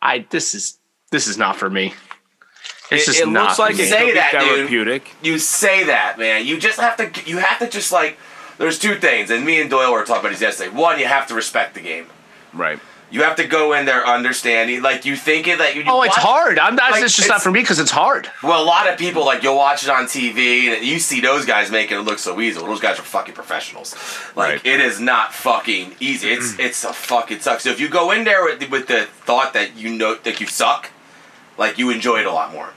[0.02, 0.78] I this is
[1.10, 1.94] this is not for me.
[2.90, 3.44] It's It, just it not.
[3.48, 3.88] looks like for it.
[3.88, 4.42] Say could be that, dude.
[4.56, 5.10] therapeutic.
[5.22, 6.46] You say that, man.
[6.46, 7.10] You just have to.
[7.30, 8.18] You have to just like.
[8.58, 10.68] There's two things, and me and Doyle were talking about this yesterday.
[10.70, 12.06] One, you have to respect the game.
[12.52, 12.78] Right.
[13.12, 15.82] You have to go in there understanding, like you thinking that you.
[15.86, 16.58] Oh, it's watch- hard.
[16.58, 16.92] I'm not.
[16.92, 18.30] Like, it's just not for me because it's hard.
[18.42, 21.44] Well, a lot of people like you'll watch it on TV and you see those
[21.44, 22.58] guys making it look so easy.
[22.60, 23.94] Well, those guys are fucking professionals.
[24.36, 24.66] Like Right.
[24.66, 26.28] it is not fucking easy.
[26.30, 27.60] It's it's a fucking suck.
[27.60, 30.46] So if you go in there with, with the thought that you know that you
[30.46, 30.90] suck,
[31.58, 32.70] like you enjoy it a lot more.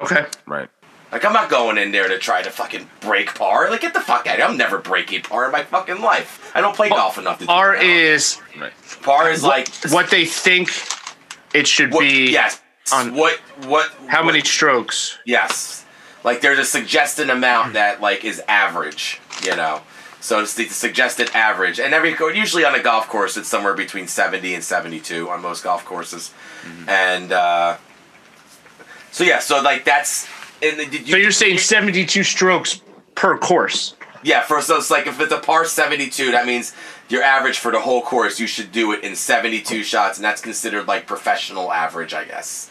[0.00, 0.26] Okay.
[0.46, 0.68] Right.
[1.12, 3.70] Like I'm not going in there to try to fucking break par.
[3.70, 4.46] Like get the fuck out of here.
[4.46, 6.50] I'm never breaking par in my fucking life.
[6.54, 7.84] I don't play golf enough to do R that.
[7.84, 8.72] is Right.
[9.02, 10.70] par is like what they think
[11.52, 12.30] it should what, be.
[12.32, 12.60] yes.
[12.92, 15.18] on- what what How what- many strokes?
[15.26, 15.84] Yes.
[16.24, 19.82] Like there's a suggested amount that like is average, you know.
[20.20, 24.06] So it's the suggested average, and every usually on a golf course it's somewhere between
[24.06, 26.32] 70 and 72 on most golf courses,
[26.86, 27.76] and uh,
[29.10, 30.26] so yeah, so like that's.
[30.62, 32.80] And the- you, So you're saying 72 strokes
[33.14, 33.94] per course?
[34.22, 36.72] yeah, for so it's like if it's a par 72, that means
[37.08, 40.40] your average for the whole course you should do it in 72 shots, and that's
[40.40, 42.70] considered like professional average, I guess.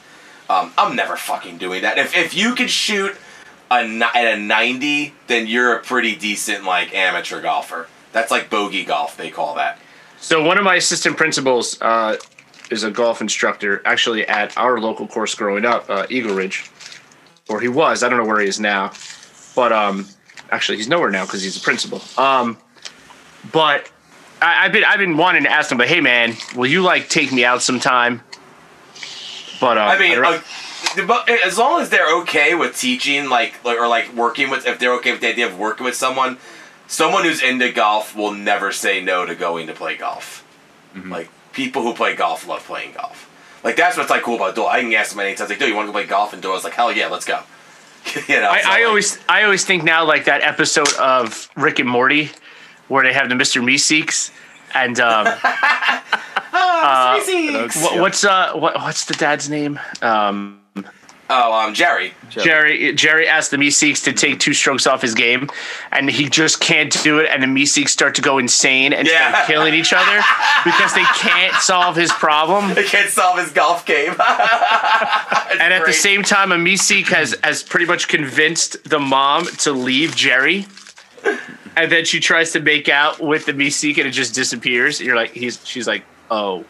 [0.50, 1.98] Um, I'm never fucking doing that.
[1.98, 3.16] If if you could shoot
[3.70, 3.76] a
[4.16, 7.88] at a 90, then you're a pretty decent like amateur golfer.
[8.14, 9.80] That's like bogey golf, they call that.
[10.20, 12.18] So one of my assistant principals uh,
[12.70, 16.70] is a golf instructor, actually at our local course growing up, uh, Eagle Ridge,
[17.52, 18.04] or he was.
[18.04, 18.92] I don't know where he is now,
[19.56, 20.08] but um,
[20.50, 22.02] actually he's nowhere now because he's a principal.
[22.18, 22.58] Um,
[23.52, 23.92] but
[24.42, 27.10] I, I've been I've been wanting to ask him, but hey man, will you like
[27.10, 28.22] take me out sometime?
[29.60, 30.44] But uh, I mean, don't-
[30.98, 34.66] uh, but as long as they're okay with teaching, like, like or like working with,
[34.66, 36.38] if they're okay with the idea of working with someone,
[36.88, 40.44] someone who's into golf will never say no to going to play golf.
[40.96, 43.30] Like people who play golf love playing golf.
[43.64, 44.68] Like that's what's like cool about Doyle.
[44.68, 45.48] I can ask him anytime.
[45.48, 46.34] Like, do you want to go play golf?
[46.34, 47.42] And Doyle's like, hell yeah, let's go.
[48.28, 51.50] you know, I, so, I like- always I always think now like that episode of
[51.56, 52.32] Rick and Morty
[52.88, 53.64] where they have the Mr.
[53.64, 54.32] Meeseeks
[54.74, 55.26] and um,
[57.84, 59.80] what, what's uh what, what's the dad's name?
[60.02, 60.61] Um,
[61.32, 62.14] oh um Jerry.
[62.30, 65.50] Jerry Jerry asked the Meeseeks to take two strokes off his game,
[65.92, 67.28] and he just can't do it.
[67.30, 69.32] And the Meeseeks start to go insane and Yeah.
[69.32, 70.22] start killing each other
[70.64, 72.74] because they can't solve his problem.
[72.74, 74.16] They can't solve his golf game.
[75.62, 79.72] And at the same time, a Meeseek has has pretty much convinced the mom to
[79.74, 80.66] leave Jerry.
[81.76, 85.00] and then she tries to make out with the Meeseek and it just disappears.
[85.02, 86.66] You're like, he's she's like, oh.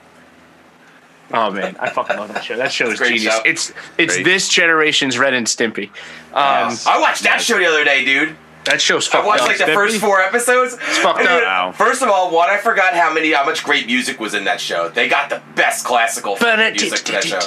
[1.34, 2.58] Oh man, I fucking love that show.
[2.58, 3.36] That show is Great genius.
[3.36, 3.42] show.
[3.46, 4.26] It's it's Great.
[4.26, 5.88] this generation's Ren and Stimpy.
[6.34, 8.36] Um, I watched that show the other day, dude.
[8.66, 9.34] that show's fucked up.
[9.34, 9.68] I fucked watched up.
[9.68, 9.90] like the Stimpy?
[9.92, 10.74] first four episodes.
[10.74, 11.42] It's fucked up.
[11.44, 11.72] Wow.
[11.72, 14.60] First of all, one I forgot how many how much great music was in that
[14.62, 14.90] show.
[14.90, 17.40] They got the best classical music for that show.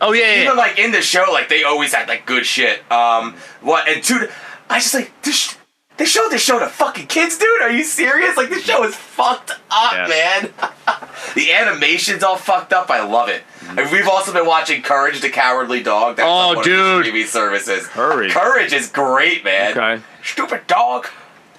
[0.00, 0.52] Oh yeah, yeah, Even yeah.
[0.52, 2.80] like in the show, like they always had like good shit.
[2.92, 4.30] Um, what and dude,
[4.68, 5.56] I just like this.
[6.00, 7.60] They showed this show to fucking kids, dude.
[7.60, 8.34] Are you serious?
[8.34, 10.06] Like this show is fucked up, Yeah.
[10.08, 10.50] man.
[11.34, 12.88] the animation's all fucked up.
[12.90, 13.42] I love it.
[13.68, 16.16] And we've also been watching Courage the Cowardly Dog.
[16.16, 17.04] That's Oh, on of the dude.
[17.04, 17.86] streaming services.
[17.88, 18.32] Courage.
[18.32, 19.72] Courage is great, man.
[19.76, 20.02] Okay.
[20.24, 21.06] Stupid dog.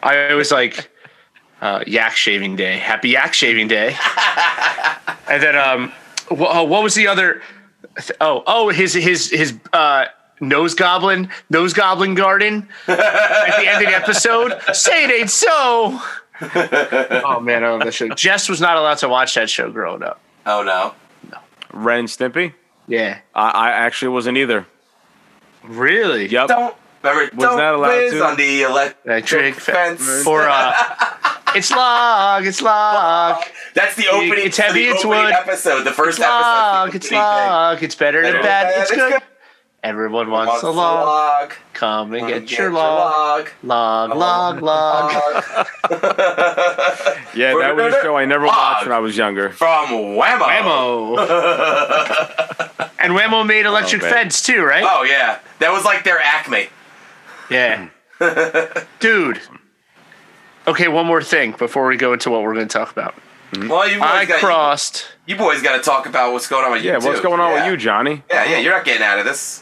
[0.01, 0.89] I was like,
[1.61, 2.77] uh, yak shaving day.
[2.77, 3.95] Happy yak shaving day.
[5.29, 5.89] and then, um,
[6.29, 7.43] wh- oh, what was the other?
[8.19, 10.05] Oh, oh, his his his uh,
[10.41, 12.67] nose goblin, nose goblin garden.
[12.87, 12.97] At
[13.57, 16.01] the end of the episode, say it ain't so.
[16.41, 18.09] oh man, I love that show.
[18.09, 20.19] Jess was not allowed to watch that show growing up.
[20.45, 20.93] Oh no.
[21.31, 21.37] No.
[21.71, 22.53] Ren and Stimpy.
[22.87, 24.65] Yeah, I, I actually wasn't either.
[25.63, 26.27] really?
[26.27, 26.47] Yep.
[26.47, 26.75] Don't.
[27.03, 28.23] Remember, Was don't not allowed to.
[28.25, 30.23] on the electric Electric fence.
[30.27, 30.73] Or uh,
[31.55, 34.45] it's log, it's log, That's the opening.
[34.45, 35.33] It's heavy, the it's opening wood.
[35.33, 35.83] episode.
[35.83, 36.95] The first it's log, episode.
[37.03, 39.21] it's log, it's better than bad, it's good.
[39.83, 41.05] Everyone wants Wants a a log.
[41.07, 41.53] log.
[41.73, 43.49] Come and Wanna get your log.
[43.63, 44.11] log.
[44.13, 45.11] Log, log, log.
[47.33, 49.49] Yeah, that was a show I never watched when I was younger.
[49.51, 51.17] From Whammo.
[51.17, 51.17] Whammo.
[52.99, 54.09] and Whammo made Electric Oh.
[54.09, 54.83] Fence too, right?
[54.85, 56.67] Oh yeah, that was like their Acme.
[57.49, 57.87] Yeah.
[58.99, 59.41] Dude.
[60.67, 63.15] Okay, one more thing before we go into what we're going to talk about.
[63.53, 65.05] Well, you boys, I got, crossed.
[65.25, 66.91] you boys got to talk about what's going on with you.
[66.91, 67.63] Yeah, what's going on Yeah.
[67.63, 68.23] with you, Johnny?
[68.29, 69.61] Yeah, yeah, you're not getting out of this.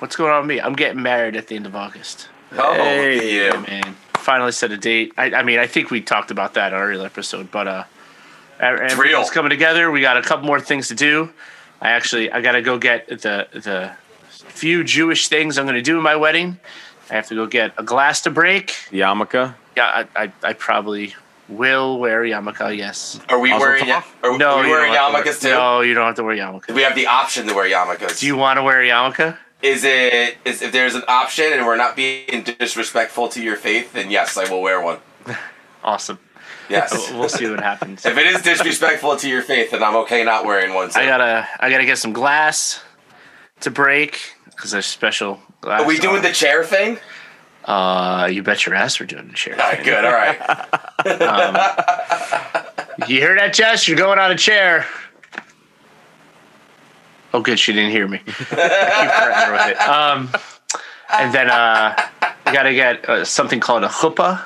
[0.00, 0.60] What's going on with me?
[0.60, 2.28] I'm getting married at the end of August.
[2.52, 3.42] Oh, Hey, look at you.
[3.42, 3.96] Yeah, man.
[4.14, 5.12] Finally set a date.
[5.16, 7.84] I, I mean, I think we talked about that on our earlier episode, but uh,
[8.58, 9.24] everything's real.
[9.28, 9.90] coming together.
[9.90, 11.30] We got a couple more things to do.
[11.80, 13.92] I actually, I got to go get the the
[14.28, 16.58] few Jewish things I'm going to do in my wedding.
[17.08, 18.70] I have to go get a glass to break.
[18.90, 19.54] Yarmulke.
[19.76, 21.14] Yeah, I, I, I probably
[21.50, 22.76] will wear yarmulke.
[22.76, 23.20] Yes.
[23.28, 23.84] Are we Mazel wearing?
[23.84, 24.04] tov.
[24.22, 25.58] Are, No, are we you wearing don't have to yarmulkes wear- too?
[25.58, 26.72] No, you don't have to wear yarmulke.
[26.74, 28.20] We have the option to wear yarmulkes.
[28.20, 29.36] Do you want to wear a yarmulke?
[29.62, 33.92] Is it is if there's an option and we're not being disrespectful to your faith,
[33.92, 34.98] then yes, I will wear one.
[35.82, 36.18] Awesome.
[36.68, 37.10] Yes.
[37.10, 38.04] We'll see what happens.
[38.06, 40.90] if it is disrespectful to your faith, then I'm okay not wearing one.
[40.90, 41.00] So.
[41.00, 42.82] I gotta, I gotta get some glass
[43.60, 45.80] to break because there's special glass.
[45.80, 46.98] Are we doing the chair thing?
[47.64, 49.54] Uh, you bet your ass we're doing the chair.
[49.60, 50.04] All right, good.
[50.04, 50.38] All right.
[53.08, 53.88] You hear that, Jess?
[53.88, 54.86] You're going on a chair.
[57.32, 57.58] Oh, good.
[57.58, 58.18] She didn't hear me.
[58.26, 59.80] Keep threatening with it.
[59.80, 60.28] Um,
[61.12, 64.44] and then uh, I got to get uh, something called a chuppah.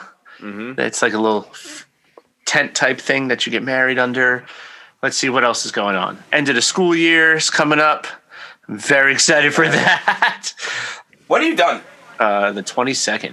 [0.79, 1.51] It's like a little
[2.45, 4.45] tent type thing that you get married under.
[5.03, 6.23] Let's see what else is going on.
[6.33, 8.07] End of the school year is coming up.
[8.69, 10.53] I'm very excited for that.
[11.27, 11.83] What have you done?
[12.19, 13.33] Uh, the 22nd.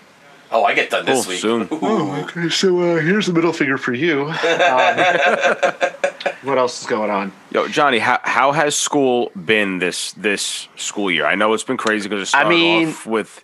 [0.54, 1.40] Oh, I get done this Oh, week.
[1.40, 1.68] soon.
[1.72, 2.12] Ooh.
[2.24, 4.24] Okay, so uh, here's the middle finger for you.
[4.26, 4.34] Um,
[6.44, 7.32] what else is going on?
[7.52, 11.26] Yo, Johnny, how, how has school been this this school year?
[11.26, 13.44] I know it's been crazy because it I started mean- off with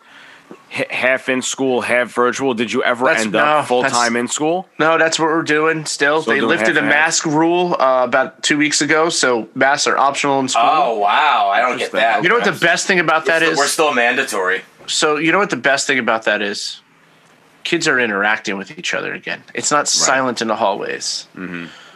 [0.71, 2.53] h- half in school, half virtual.
[2.53, 4.67] Did you ever That's- end up full time in school?
[4.77, 6.21] No, that's what we're doing still.
[6.21, 7.05] Still they doing lifted a half-half?
[7.05, 10.63] mask rule uh, about two weeks ago, so masks are optional in school.
[10.65, 12.21] Oh wow, I don't get that.
[12.23, 13.53] you know what the best thing about that We're is?
[13.53, 14.61] still- We're still mandatory.
[14.87, 16.81] so you know what the best thing about that is?
[17.67, 19.43] Kids are interacting with each other again.
[19.53, 21.27] It's not silent in the hallways.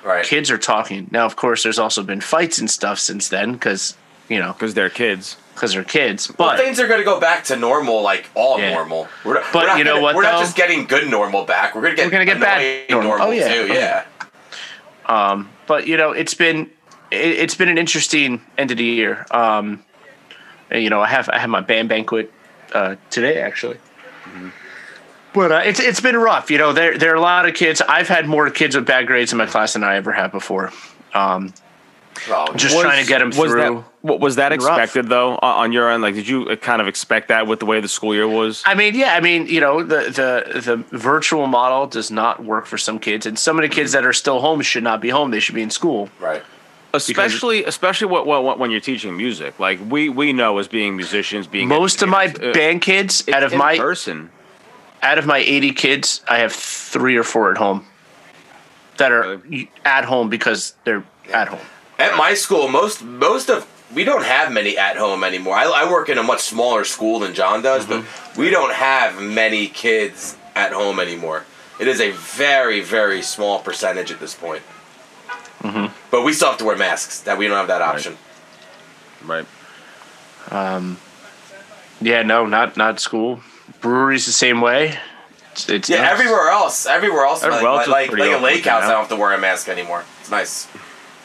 [0.04, 0.26] Right.
[0.26, 1.08] Kids are talking.
[1.12, 3.96] Now, of course, there's also been fights and stuff since then because
[4.28, 5.38] you know Because they're kids.
[5.54, 6.28] because they're kids.
[6.38, 8.74] Well, But things are going to go back to normal, like all Yeah.
[8.74, 9.08] normal.
[9.24, 11.46] We're not, But we're not you know gonna- what, We're not just getting good normal
[11.46, 11.74] back.
[11.74, 13.10] We're going to get We're gonna get bad normal.
[13.12, 13.48] normal, Oh, yeah.
[13.54, 13.68] too.
[13.72, 13.74] Oh,
[15.08, 15.44] Yeah.
[15.68, 16.70] but you know it's been
[17.12, 19.84] it, it's been an interesting end of the year um
[20.70, 22.32] you know i have i have my band banquet
[22.74, 23.78] uh today actually
[25.34, 27.82] but uh, it's it's been rough you know there there are a lot of kids
[27.82, 30.72] i've had more kids with bad grades in my class than i ever had before
[31.14, 31.54] um
[32.30, 34.78] Oh, just trying to get them was through That, what was that Been rough.
[34.78, 36.04] expected though on on your end?
[36.04, 38.62] Like, did you uh, kind of expect that with the way the school year was?
[38.66, 42.66] I mean, yeah, I mean, you know, the, the the virtual model does not work
[42.66, 45.10] for some kids, and some of the kids that are still home should not be
[45.10, 46.10] home; they should be in school.
[46.20, 46.44] right.
[46.94, 49.58] especially especially what, what, when you're teaching music.
[49.60, 53.44] Like we we know as being musicians, being Most of my uh, band kids, out
[53.44, 54.30] of in my person.
[55.02, 57.86] Out of my 80 kids, I have three or four at home
[58.98, 59.42] that are
[59.86, 61.60] at home because they're at home.
[61.98, 65.56] At my school, most most of we don't have many at home anymore.
[65.56, 68.06] I, I work in a much smaller school than John does, Mm-hmm.
[68.34, 71.46] but we don't have many kids at home anymore.
[71.80, 74.62] It is a very, very small percentage at this point.
[75.64, 75.94] Mm-hmm.
[76.12, 77.22] But we still have to wear masks.
[77.22, 78.18] That we don't have that option.
[79.26, 79.46] Right.
[80.50, 80.98] Um.
[82.02, 83.42] Yeah, no, not not school.
[83.82, 84.98] Breweries the same way.
[85.52, 86.12] It's, it's Yeah, nuts.
[86.14, 88.88] everywhere else, everywhere else, like, Everywhere else is like, like a lake house, now.
[88.88, 90.04] I don't have to wear a mask anymore.
[90.22, 90.68] It's nice.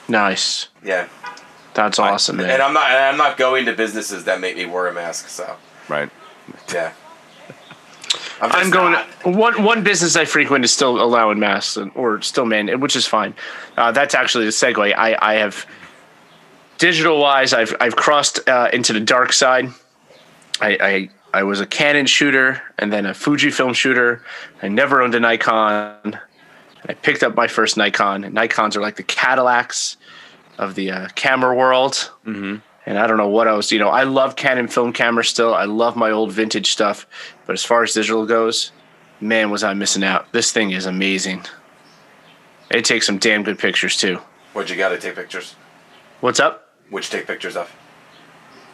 [0.08, 0.68] Nice.
[0.84, 1.06] Yeah,
[1.74, 2.50] That's awesome, man.
[2.50, 5.28] and I'm not, and I'm not going to businesses that make me wear a mask.
[5.28, 5.56] So
[5.88, 6.10] Right.
[6.72, 6.92] yeah,
[8.40, 8.92] I'm, I'm going.
[8.92, 9.06] not.
[9.24, 13.06] one one business I frequent is still allowing masks and, or still man, which is
[13.06, 13.34] fine.
[13.76, 14.94] Uh, that's actually the segue.
[14.96, 15.66] I I have
[16.78, 19.68] digital wise, I've I've crossed uh, into the dark side.
[20.60, 24.22] I, I I was a Canon shooter and then a Fujifilm shooter.
[24.62, 26.18] I never owned a Nikon.
[26.88, 28.24] I picked up my first Nikon.
[28.24, 29.98] And Nikons are like the Cadillacs
[30.56, 32.10] of the uh, camera world.
[32.24, 32.56] Mm-hmm.
[32.86, 33.70] And I don't know what else.
[33.70, 35.52] You know, I love Canon film cameras still.
[35.52, 37.06] I love my old vintage stuff.
[37.44, 38.72] But as far as digital goes,
[39.20, 40.32] man, was I missing out.
[40.32, 41.44] This thing is amazing.
[42.70, 44.22] It takes some damn good pictures too.
[44.54, 45.54] What'd you got to take pictures?
[46.22, 46.72] What's up?
[46.88, 47.70] Which take pictures of?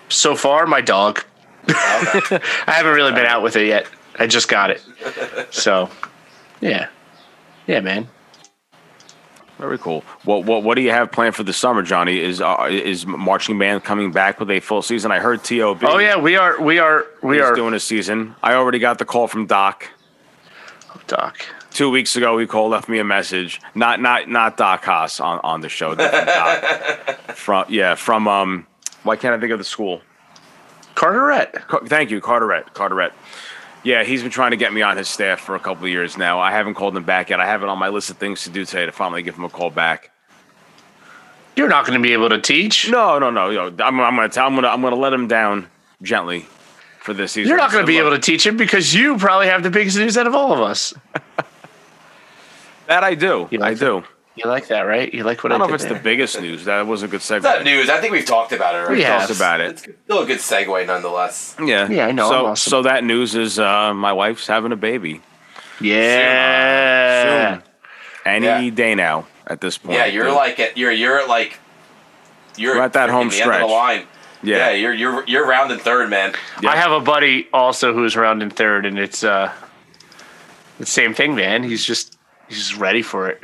[0.09, 1.25] So far, my dog.
[1.69, 2.41] Oh, okay.
[2.67, 3.87] I haven't really been out with it yet.
[4.19, 4.83] I just got it.
[5.51, 5.91] So,
[6.61, 6.89] yeah.
[7.67, 8.09] Yeah, man.
[9.59, 10.03] Very cool.
[10.25, 12.19] What what what do you have planned for the summer, Johnny?
[12.19, 15.13] Is uh, is marching band coming back with a full season?
[15.13, 15.85] I heard Tob.
[15.85, 18.35] Oh yeah, we are we are we are doing a season.
[18.43, 19.89] I already got the call from Doc
[21.07, 21.47] Doc.
[21.71, 22.39] two weeks ago.
[22.39, 23.61] He called, left me a message.
[23.77, 25.95] Not not not Doc Haas on on the show.
[25.95, 26.65] Doc.
[27.37, 28.67] from yeah from um.
[29.05, 30.01] Why can't I think of the school?
[30.95, 31.53] Carteret.
[31.69, 32.73] Car- Thank you, Carteret.
[32.75, 33.13] Carteret.
[33.85, 36.17] Yeah, he's been trying to get me on his staff for a couple of years
[36.17, 36.39] now.
[36.39, 37.41] I haven't called him back yet.
[37.41, 39.45] I have it on my list of things to do today to finally give him
[39.45, 40.11] a call back.
[41.57, 42.89] You're not going to be able to teach.
[42.89, 43.51] No, no, no.
[43.51, 44.47] Yo, I'm, I'm gonna tell.
[44.47, 44.69] I'm gonna.
[44.69, 45.69] I'm gonna let him down
[46.01, 46.47] gently
[47.01, 47.49] for this season.
[47.49, 49.99] You're not going to be able to teach him because you probably have the biggest
[49.99, 50.95] news out of all of us.
[52.87, 53.49] That I do.
[53.51, 54.05] You like I do.
[54.35, 55.13] You like that, right?
[55.13, 56.65] You like what I I, don't know if did it's the biggest news.
[56.65, 57.37] That was a good segue.
[57.37, 57.91] It's not news.
[57.91, 58.79] I think we've talked about it.
[58.79, 58.91] Right?
[58.97, 59.21] We have.
[59.29, 59.71] Talked about it.
[59.73, 61.55] It's still a good segue, nonetheless.
[61.63, 61.87] Yeah.
[61.91, 62.71] Yeah, I know, So, awesome.
[62.71, 65.21] so that news is uh, my wife's having a baby
[65.81, 67.53] Yeah.
[67.59, 67.63] soon,
[68.25, 68.71] any Yeah.
[68.71, 69.27] day now.
[69.47, 69.99] At this point.
[69.99, 70.35] Yeah, you're Dude.
[70.35, 71.59] like at you're you're at like
[72.57, 73.61] you're We're at that home the end of stretch.
[73.61, 74.07] the line.
[74.45, 74.57] Yeah.
[74.57, 76.33] Yeah, you're you're you're rounding third, man.
[76.63, 76.71] Yeah.
[76.71, 79.51] I have a buddy also who's around in third, and it's uh,
[80.79, 81.65] the same thing, man.
[81.65, 82.17] He's just
[82.49, 83.43] he's just ready for it.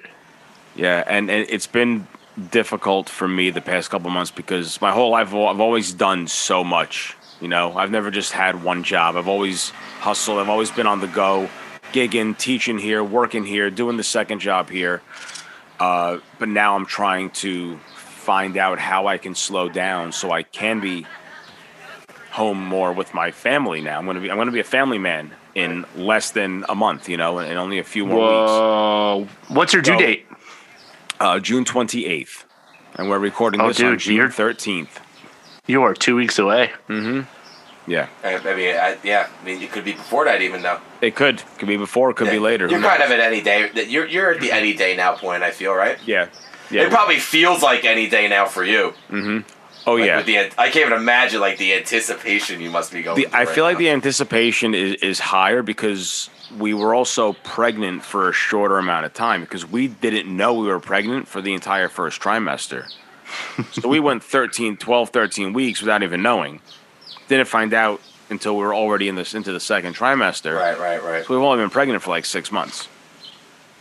[0.78, 2.06] Yeah, and, and it's been
[2.50, 6.62] difficult for me the past couple months because my whole life I've always done so
[6.62, 7.16] much.
[7.40, 9.16] You know, I've never just had one job.
[9.16, 10.38] I've always hustled.
[10.38, 11.50] I've always been on the go,
[11.92, 15.02] gigging, teaching here, working here, doing the second job here.
[15.80, 20.44] Uh, but now I'm trying to find out how I can slow down so I
[20.44, 21.06] can be
[22.30, 23.80] home more with my family.
[23.80, 27.08] Now I'm gonna be I'm gonna be a family man in less than a month.
[27.08, 28.50] You know, in only a few more weeks.
[28.52, 29.28] Whoa!
[29.48, 30.27] What's your due So- date?
[31.20, 32.44] Uh, June 28th.
[32.96, 34.88] And we're recording Oh, this on June 13th.
[35.66, 36.72] You are two weeks away.
[37.86, 38.08] Yeah.
[38.22, 40.78] I, I mean, I, yeah, I mean, it could be before that even though.
[41.00, 41.42] It could.
[41.58, 42.68] Could be before, it could be later.
[42.68, 43.08] You're Who kind knows?
[43.10, 43.70] of at any day.
[43.88, 45.42] You're you're at the any day now point.
[45.42, 45.98] I feel right.
[46.06, 46.28] Yeah.
[46.70, 46.82] Yeah.
[46.82, 48.92] It probably feels like any day now for you.
[49.88, 50.22] Oh, Like yeah.
[50.22, 53.16] The, I can't even imagine like the anticipation you must be going.
[53.16, 57.34] The, through I right feel like the anticipation is, is higher because we were also
[57.44, 61.42] pregnant for a shorter amount of time because we didn't know we were pregnant for
[61.42, 62.90] the entire first trimester.
[63.72, 66.60] so we went 13, 12, 13 weeks without even knowing.
[67.28, 70.56] Didn't find out until we were already in this into the second trimester.
[70.56, 71.24] Right, right, right.
[71.26, 72.88] So we've only been pregnant for like six months.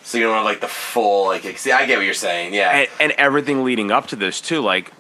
[0.04, 1.44] So you don't have like the full like.
[1.58, 2.54] See, I get what you're saying.
[2.54, 2.72] Yeah.
[2.72, 4.62] and, and everything leading up to this too.
[4.62, 4.94] Like,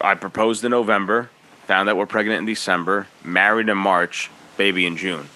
[0.00, 1.30] I proposed in November,
[1.66, 5.28] found out we're pregnant in December, married in March, baby in June.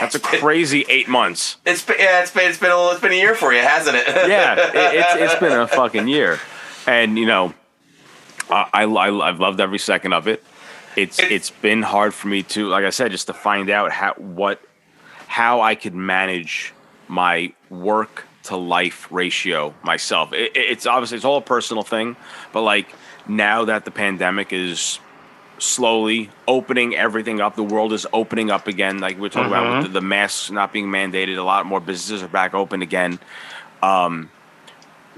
[0.00, 1.56] That's a crazy eight months.
[1.64, 3.60] It's been yeah, it's been it's been a little, it's been a year for you,
[3.60, 4.06] hasn't it?
[4.28, 6.40] Yeah, it, it's it's been a fucking year,
[6.88, 7.54] and you know,
[8.50, 10.42] I, I I've loved every second of it.
[10.96, 13.92] It's It- it's been hard for me to, like I said, just to find out
[13.92, 14.60] how what
[15.28, 16.72] how I could manage
[17.08, 20.32] my work to life ratio myself.
[20.32, 22.16] It- it's obviously it's all a personal thing,
[22.52, 22.88] but like
[23.28, 24.98] now that the pandemic is
[25.58, 28.98] slowly opening everything up, the world is opening up again.
[28.98, 32.22] Like we're talking about with the, the masks not being mandated, a lot more businesses
[32.22, 33.18] are back open again.
[33.82, 34.30] Um,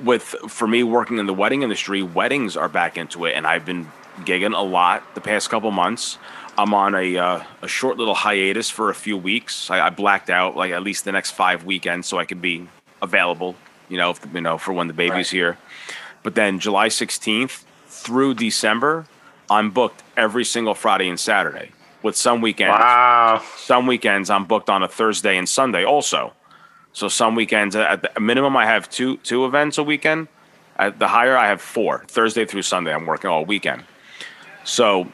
[0.02, 3.64] with for me working in the wedding industry, weddings are back into it, and I've
[3.64, 3.88] been
[4.20, 6.18] gigging a lot the past couple months.
[6.56, 9.70] I'm on a uh, a short little hiatus for a few weeks.
[9.70, 12.68] I, I blacked out like at least the next five weekends so I could be
[13.02, 13.56] available.
[13.88, 15.26] You know, if, you know for when the baby's Right.
[15.30, 15.58] here.
[16.22, 17.64] But then July 16th
[17.98, 19.06] through December,
[19.50, 21.70] I'm booked every single Friday and Saturday.
[22.02, 23.42] With some weekends, Wow.
[23.56, 26.32] some weekends I'm booked on a Thursday and Sunday also.
[26.92, 30.28] So some weekends, at the minimum, I have two two events a weekend.
[30.76, 32.04] At the higher, I have four.
[32.06, 33.82] Thursday through Sunday, I'm working all weekend.
[34.64, 35.08] So,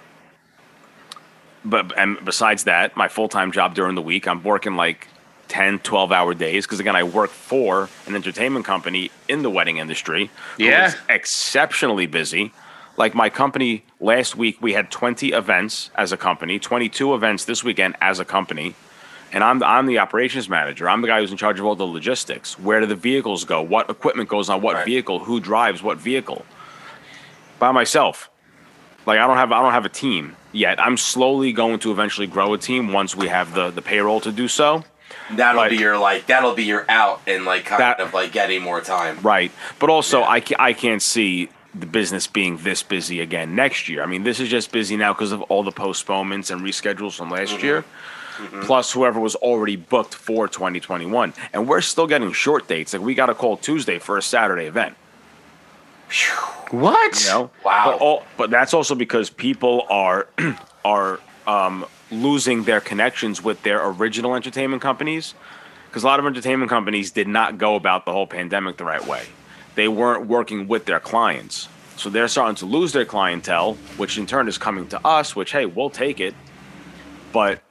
[1.65, 5.09] but and besides that, my full time job during the week, I'm working like
[5.49, 9.79] 10, 12 hour days because again, I work for an entertainment company in the wedding
[9.79, 10.31] industry.
[10.59, 10.89] Yeah.
[10.89, 12.53] is exceptionally busy.
[12.97, 17.65] Like my company last week, we had 20 events as a company, 22 events this
[17.65, 18.75] weekend as a company.
[19.33, 20.89] And I'm the, I'm the operations manager.
[20.89, 22.57] I'm the guy who's in charge of all the logistics.
[22.57, 23.61] Where do the vehicles go?
[23.63, 24.85] What equipment goes on what Right.
[24.87, 25.19] vehicle?
[25.21, 26.45] Who drives what vehicle?
[27.59, 28.31] By myself.
[29.07, 30.81] Like I don't have I don't have a team yet.
[30.81, 34.31] I'm slowly going to eventually grow a team once we have the the payroll to
[34.33, 34.85] do so.
[35.33, 36.27] That'll Like- be your like.
[36.27, 39.19] That'll be your out and like kind That- of like getting more time.
[39.21, 39.51] Right.
[39.81, 40.27] But also, Yeah.
[40.29, 44.03] I, I can't see the business being this busy again next year.
[44.03, 47.31] I mean, this is just busy now because of all the postponements and reschedules from
[47.31, 47.65] last Mm-hmm.
[47.65, 47.85] year,
[48.63, 51.33] plus whoever was already booked for 2021.
[51.53, 52.93] And we're still getting short dates.
[52.93, 54.97] Like, we got a call Tuesday for a Saturday event.
[56.71, 57.23] What?
[57.25, 57.51] You know?
[57.65, 57.85] Wow.
[57.87, 60.29] But, all, but that's also because people are
[60.85, 65.35] are um, losing their connections with their original entertainment companies.
[65.89, 69.07] Because a lot of entertainment companies did not go about the whole pandemic the right
[69.07, 69.25] way.
[69.75, 71.69] They weren't working with their clients.
[71.97, 75.53] So they're starting to lose their clientele, which in turn is coming to us, which,
[75.53, 76.35] hey, we'll take it.
[77.33, 77.63] But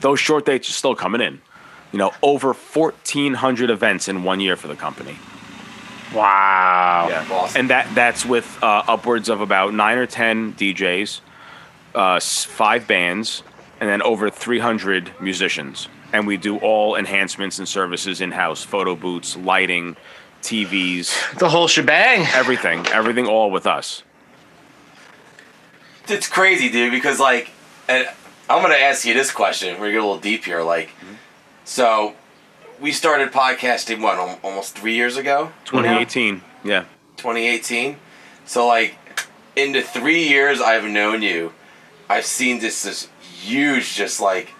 [0.00, 1.40] those short dates are still coming in.
[1.92, 5.16] You know, over 1,400 events in one year for the company.
[6.14, 7.06] Wow.
[7.10, 7.60] Yeah, Awesome.
[7.60, 11.20] and that that's with uh, upwards of about nine or ten DJs,
[11.94, 13.42] uh, five bands,
[13.80, 15.88] and then over 300 musicians.
[16.12, 19.96] And we do all enhancements and services in house: photo booths, lighting,
[20.42, 22.26] TVs, The whole shebang.
[22.34, 24.02] everything, everything, all with us.
[26.08, 26.90] It's crazy, dude.
[26.92, 27.50] Because like,
[27.88, 28.08] and
[28.50, 29.74] I'm gonna ask you this question.
[29.74, 30.62] We're gonna get a little deep here.
[30.62, 30.90] Like,
[31.64, 32.14] so
[32.80, 35.52] we started podcasting what almost three years ago.
[35.64, 36.84] 2018, yeah,
[37.16, 37.96] 2018.
[38.44, 38.96] So like,
[39.54, 41.52] in the three years I've known you,
[42.08, 44.50] I've seen this this huge just like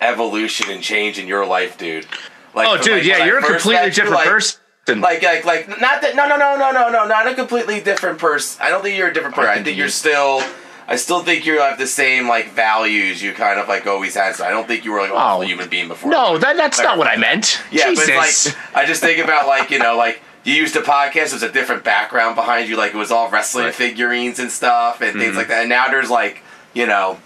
[0.00, 2.06] evolution and change in your life, dude.
[2.54, 4.60] Like, Oh, dude, like, yeah, you're a completely met you, different like- person.
[4.88, 6.16] Like, like, like, not that.
[6.16, 8.60] No, no, no, no, no, no, not a completely different person.
[8.64, 9.50] I don't think you're a different person.
[9.50, 10.42] I think you're still.
[10.88, 14.34] I still think you have the same like values you kind of like always had.
[14.34, 15.46] So I don't think you were like an awful Oh.
[15.46, 16.10] human being before.
[16.10, 17.62] no, that, that's not what I meant.
[17.70, 18.46] Yeah, Jesus.
[18.48, 21.30] but like I just think about like you know like you used a podcast.
[21.30, 22.76] There's a different background behind you.
[22.76, 23.74] Like it was all wrestling Right.
[23.74, 25.20] figurines and stuff and Mm-hmm.
[25.20, 25.60] things like that.
[25.60, 26.42] And now there's like
[26.74, 27.20] you know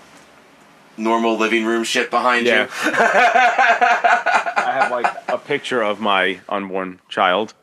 [0.97, 2.63] normal living room shit behind yeah.
[2.63, 2.69] you.
[2.85, 7.55] I have like a picture of my unborn child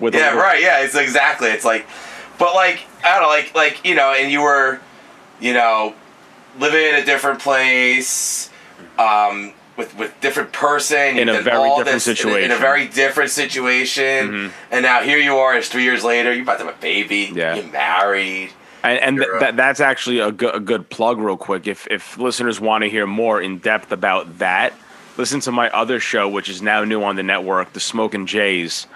[0.00, 0.60] with a Yeah, right.
[0.62, 1.48] Yeah, it's exactly.
[1.48, 1.86] It's like,
[2.38, 4.80] but like I don't know, like like you know, and you were,
[5.40, 5.94] you know,
[6.58, 8.50] living in a different place,
[8.98, 12.50] um, with with different person In a very different this in a- in a, situation.
[12.50, 12.60] Mm-hmm.
[12.60, 16.64] very different situation, and now here you are, it's three years later, you're about to
[16.66, 17.56] have a baby, Yeah.
[17.56, 18.50] you're married.
[18.84, 21.66] And, and th- You're, that, that's actually a good, a good plug, real quick.
[21.66, 24.72] If, if listeners want to hear more in depth about that,
[25.16, 28.86] listen to my other show, which is now new on the network, The Smoking Jays.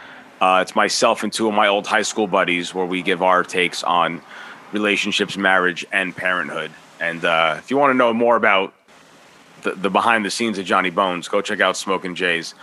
[0.41, 3.43] Uh, it's myself and two of my old high school buddies where we give our
[3.43, 4.22] takes on
[4.72, 6.70] relationships, marriage, and parenthood.
[7.01, 8.74] And uh, if you want to know more about
[9.62, 12.55] the, the behind the scenes of Johnny Bones, go check out Smoking Jays.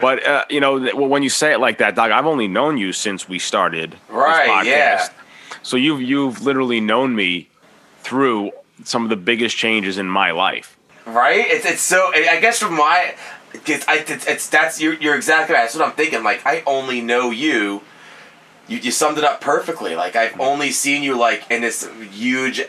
[0.00, 2.78] But uh, you know, th- when you say it like that, Doc, I've only known
[2.78, 4.64] you since we started this Right, podcast.
[4.66, 5.08] yeah.
[5.64, 7.48] So you've you've literally known me
[8.02, 8.52] through
[8.84, 10.76] some of the biggest changes in my life.
[11.06, 11.46] Right?
[11.48, 12.12] It's it's so.
[12.14, 13.14] I guess from my,
[13.66, 15.62] it's, I, it's, it's that's you're, you're exactly right.
[15.62, 16.22] That's what I'm thinking.
[16.22, 17.82] Like I only know you.
[18.68, 19.96] You, you summed it up perfectly.
[19.96, 20.40] Like I've mm-hmm.
[20.42, 22.62] only seen you like in this huge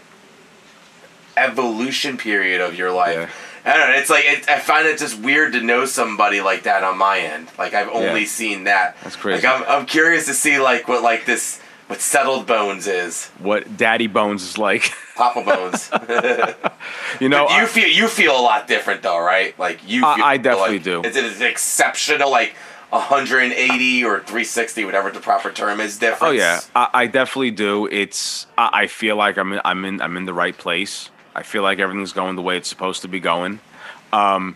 [1.38, 3.62] evolution period of your life.
[3.66, 3.96] I don't know.
[3.96, 7.20] It's like it, I find it just weird to know somebody like that on my
[7.20, 7.50] end.
[7.58, 8.28] Like I've only Yeah.
[8.28, 8.96] seen that.
[9.04, 9.46] That's crazy.
[9.46, 13.28] Like I'm, I'm curious to see like what like this what settled bones is.
[13.40, 15.90] What Daddy Bones is like, Papa bones.
[17.22, 17.48] you know.
[17.50, 19.58] you I- feel you feel a lot different though, right?
[19.60, 20.06] Like you.
[20.06, 21.02] I- Feel I definitely like, do.
[21.04, 22.56] It's, it an exceptional like
[22.90, 25.98] 180 or 360, whatever the proper term is?
[26.00, 26.22] Difference.
[26.22, 27.88] oh yeah, I, I definitely do.
[27.88, 31.10] It's I, I feel like I'm in, I'm in I'm in the right place.
[31.36, 33.60] I feel like everything's going the way it's supposed to be going.
[34.14, 34.56] Um,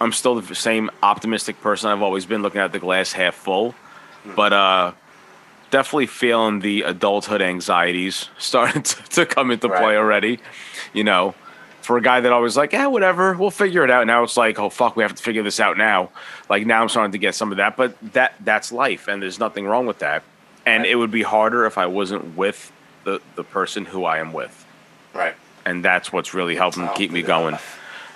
[0.00, 3.74] I'm still the same optimistic person I've always been, looking at the glass half full.
[4.36, 4.92] But uh,
[5.70, 10.40] definitely feeling the adulthood anxieties starting to, to come into play already.
[10.92, 11.34] You know,
[11.82, 14.06] for a guy that I was like, yeah, whatever, we'll figure it out.
[14.06, 16.10] Now it's like, oh fuck, we have to figure this out now.
[16.48, 19.38] Like now I'm starting to get some of that, but that that's life, and there's
[19.38, 20.22] nothing wrong with that.
[20.66, 20.92] And Right.
[20.92, 22.70] it would be harder if I wasn't with
[23.04, 24.66] the the person who I am with,
[25.14, 25.34] Right.
[25.64, 27.54] and that's what's really helping Oh, keep me going.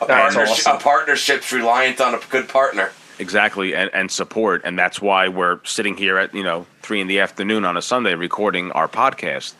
[0.00, 0.76] A partnership, awesome.
[0.76, 2.90] a partnership's reliant on a good partner.
[3.18, 7.06] Exactly, and, and support, and that's why we're sitting here at you know three in
[7.06, 9.54] the afternoon on a Sunday recording our podcast.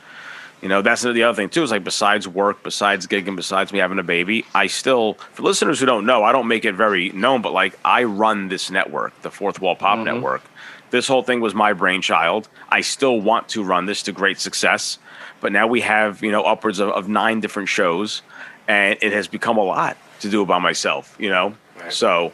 [0.62, 1.62] You know, that's the other thing too.
[1.62, 5.78] Is like besides work, besides gigging, besides me having a baby, I still, for listeners
[5.78, 9.20] who don't know, I don't make it very known, but like I run this network,
[9.22, 10.05] the Fourth Wall Pop mm-hmm.
[10.05, 10.42] Network.
[10.90, 12.48] This whole thing was my brainchild.
[12.70, 14.98] I still want to run this to great success,
[15.40, 18.22] but now we have you know upwards of, of nine different shows,
[18.66, 21.14] and it has become a lot to do it by myself.
[21.18, 21.55] You know,
[21.90, 22.32] so.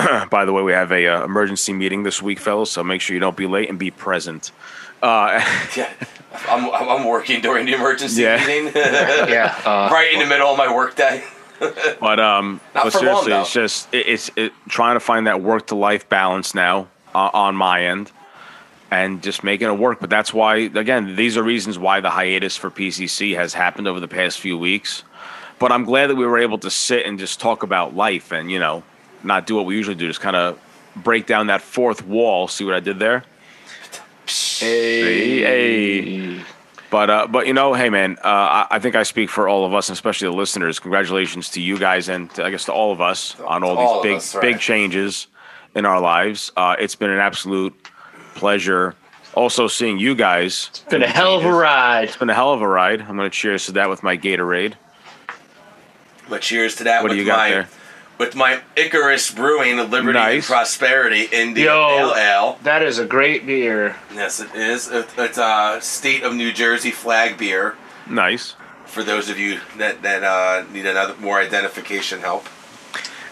[0.30, 2.70] By the way, we have a uh, emergency meeting this week, fellas.
[2.70, 4.52] So make sure you don't be late and be present.
[5.02, 5.40] Uh,
[5.76, 5.90] Yeah,
[6.48, 8.38] I'm, I'm I'm working during the emergency Yeah.
[8.46, 9.54] meeting, Yeah.
[9.64, 11.22] Uh, right in the middle of my workday.
[12.00, 13.40] But um, Not but for long, seriously, though.
[13.42, 17.30] it's just it, it's it, trying to find that work to life balance now uh,
[17.34, 18.10] on my end,
[18.90, 20.00] and just making it work.
[20.00, 24.00] But that's why again, these are reasons why the hiatus for PCC has happened over
[24.00, 25.02] the past few weeks.
[25.58, 28.50] But I'm glad that we were able to sit and just talk about life and
[28.50, 28.82] you know
[29.24, 30.58] not do what we usually do, just kind of
[30.96, 32.48] break down that fourth wall.
[32.48, 33.24] See what I did there?
[34.26, 36.44] Hey, hey.
[36.90, 39.64] But uh, but you know, hey man, uh, I, I think I speak for all
[39.64, 40.80] of us, and especially the listeners.
[40.80, 44.02] Congratulations to you guys, and to, I guess to all of us on all all
[44.02, 44.42] these big us, right.
[44.42, 45.28] big changes
[45.74, 46.50] in our lives.
[46.56, 47.74] Uh, it's been an absolute
[48.34, 48.96] pleasure.
[49.34, 50.68] Also seeing you guys.
[50.70, 52.08] it's been a hell of a ride.
[52.08, 53.00] It's been a hell of a ride.
[53.00, 54.74] I'm going to cheers to that with my Gatorade.
[56.28, 57.68] But cheers to that What do you got my there?
[58.20, 61.88] With my Icarus Brewing Liberty and Prosperity India Yo.
[61.88, 62.58] Pale Ale.
[62.62, 63.96] That is a great beer.
[64.12, 64.90] Yes, it is.
[64.92, 67.76] It's a state of New Jersey flag beer.
[68.06, 68.54] Nice.
[68.84, 72.46] For those of you that that uh, need another more identification help.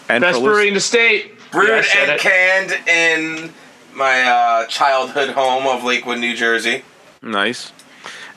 [0.09, 1.33] And Best for brewery in the state.
[1.51, 2.19] Brewed Yeah, and it.
[2.19, 3.53] canned in
[3.93, 6.83] my uh, childhood home of Lakewood, New Jersey.
[7.21, 7.71] Nice.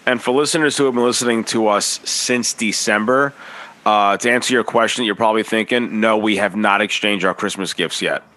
[0.04, 3.32] And for listeners who have been listening to us since December,
[3.84, 7.74] uh, to answer your question, you're probably thinking, no, we have not exchanged our Christmas
[7.74, 8.22] gifts yet.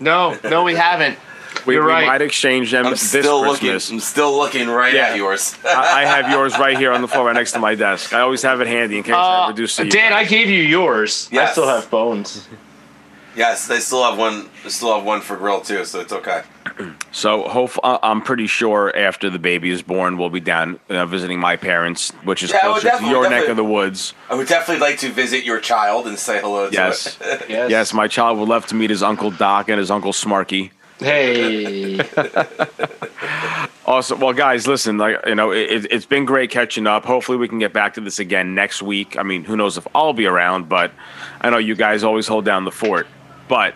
[0.00, 1.16] No, no, we haven't.
[1.64, 2.06] We, You're we right.
[2.08, 3.70] might exchange them I'm this still looking.
[3.70, 3.90] Christmas.
[3.92, 5.10] I'm still looking right Yeah.
[5.10, 5.56] at yours.
[5.64, 8.12] I, I have yours right here on the floor, right next to my desk.
[8.12, 9.90] I always have it handy in case I Uh, ever do see you.
[9.90, 11.28] Dan, I gave you yours.
[11.32, 12.48] I still have bones.
[13.36, 14.48] Yes, they still have one.
[14.64, 16.42] They still have one for grill too, so it's okay.
[17.14, 21.04] So, hope uh, I'm pretty sure after the baby is born, we'll be down uh,
[21.04, 24.14] visiting my parents, which is Yeah, closer to your neck of the woods.
[24.30, 27.44] I would definitely like to visit your child and say hello to Yes, it.
[27.50, 27.70] Yes.
[27.70, 30.70] yes, my child would love to meet his uncle Doc and his uncle Smarky.
[30.98, 32.00] Hey.
[33.84, 34.20] Awesome.
[34.20, 34.96] Well, guys, listen.
[34.96, 37.04] Like you know, it, it's been great catching up.
[37.04, 39.18] Hopefully, we can get back to this again next week.
[39.18, 40.92] I mean, who knows if I'll be around, but
[41.40, 43.08] I know you guys always hold down the fort.
[43.52, 43.74] But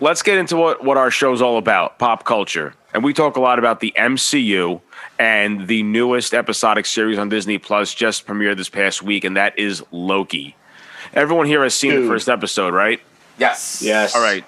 [0.00, 3.40] let's get into what what our show's all about: pop culture, and we talk a
[3.40, 4.80] lot about the MCU
[5.18, 9.58] and the newest episodic series on Disney Plus just premiered this past week, and that
[9.58, 10.56] is Loki.
[11.12, 12.98] Everyone here has seen the first episode, right?
[13.36, 13.82] Yes.
[13.84, 14.14] Yes.
[14.16, 14.42] All right.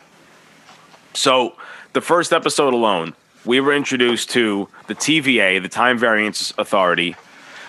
[1.12, 1.54] So,
[1.92, 3.14] the first episode alone,
[3.44, 7.14] we were introduced to the TVA, the Time Variance Authority,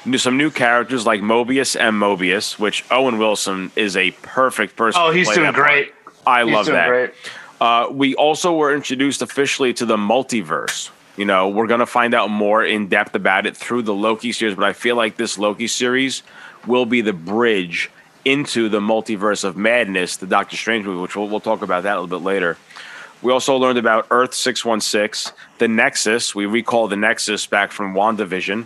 [0.05, 5.01] knew some new characters like Mobius and Mobius, which Owen Wilson is a perfect person.
[5.03, 5.93] Oh, to he's play doing that part.
[6.25, 6.87] I He's love that.
[6.87, 7.13] great.
[7.59, 10.89] Uh, we also were introduced officially to the multiverse.
[11.17, 14.31] You know, we're going to find out more in depth about it through the Loki
[14.31, 16.23] series, but I feel like this Loki series
[16.65, 17.91] will be the bridge
[18.25, 21.97] into the multiverse of madness, the Doctor Strange movie, which we'll, we'll talk about that
[21.97, 22.57] a little bit later.
[23.21, 26.33] We also learned about Earth 616, the Nexus.
[26.33, 28.65] We recall the Nexus back from WandaVision.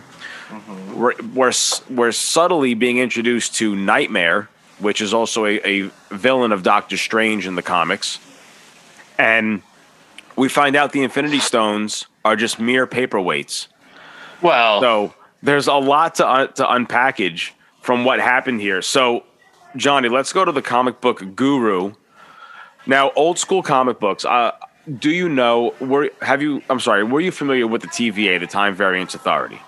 [0.94, 1.52] We're, we're,
[1.90, 4.48] we're subtly being introduced to Nightmare,
[4.78, 8.18] which is also a, a villain of Doctor Strange in the comics.
[9.18, 9.62] And
[10.36, 13.68] we find out the Infinity Stones are just mere paperweights.
[14.42, 18.82] Well, So there's a lot to, un- to unpackage from what happened here.
[18.82, 19.24] So,
[19.76, 21.94] Johnny, let's go to the comic book guru.
[22.86, 24.24] Now, old school comic books.
[24.24, 24.52] Uh,
[24.98, 25.74] do you know?
[25.80, 26.62] Were have you?
[26.70, 27.02] I'm sorry.
[27.02, 29.60] Were you familiar with the TVA, the Time Variance Authority?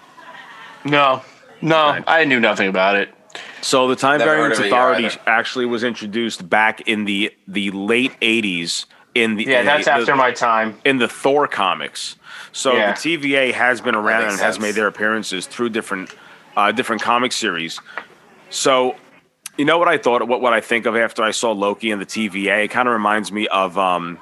[0.84, 1.22] no,
[1.60, 2.00] no.
[2.06, 3.12] I knew nothing about it.
[3.60, 8.86] So the Time Never Variance Authority actually was introduced back in the the late '80s.
[9.14, 10.78] In the Yeah, in that's the- after my time.
[10.84, 12.16] in the Thor comics.
[12.52, 12.92] So Yeah.
[12.92, 16.14] the TVA has been around makes and has made their appearances through different
[16.56, 17.80] uh, different comic series.
[18.50, 18.96] So
[19.56, 22.00] you know what I thought, what what I think of after I saw Loki and
[22.00, 22.64] the TVA.
[22.64, 24.18] It kind of reminds me of um,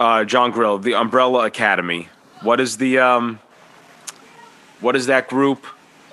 [0.00, 2.08] uh, John Grill, the Umbrella Academy.
[2.42, 3.38] What is the um,
[4.80, 5.64] what is that group?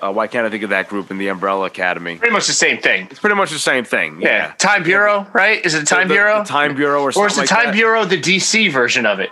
[0.02, 2.16] Uh, why can't I think of that group in the Umbrella Academy?
[2.16, 3.08] Pretty much the same thing.
[3.10, 4.20] It's pretty much the same thing.
[4.22, 4.54] Yeah.
[4.58, 5.64] Time Bureau, right?
[5.64, 6.38] Is it Time The- Bureau?
[6.42, 7.74] the Time Bureau, or or is the like Time that.
[7.74, 9.30] Bureau the DC version of it?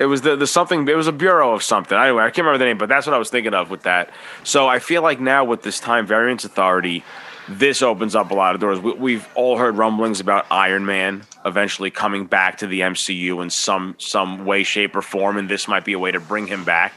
[0.00, 0.88] It was the, the something.
[0.88, 1.96] It was a bureau of something.
[1.96, 4.10] Anyway, I can't remember the name, but that's what I was thinking of with that.
[4.42, 7.04] So I feel like now with this time variance authority,
[7.48, 8.80] this opens up a lot of doors.
[8.80, 13.50] We, we've all heard rumblings about Iron Man eventually coming back to the MCU in
[13.50, 16.64] some some way, shape, or form, and this might be a way to bring him
[16.64, 16.94] back.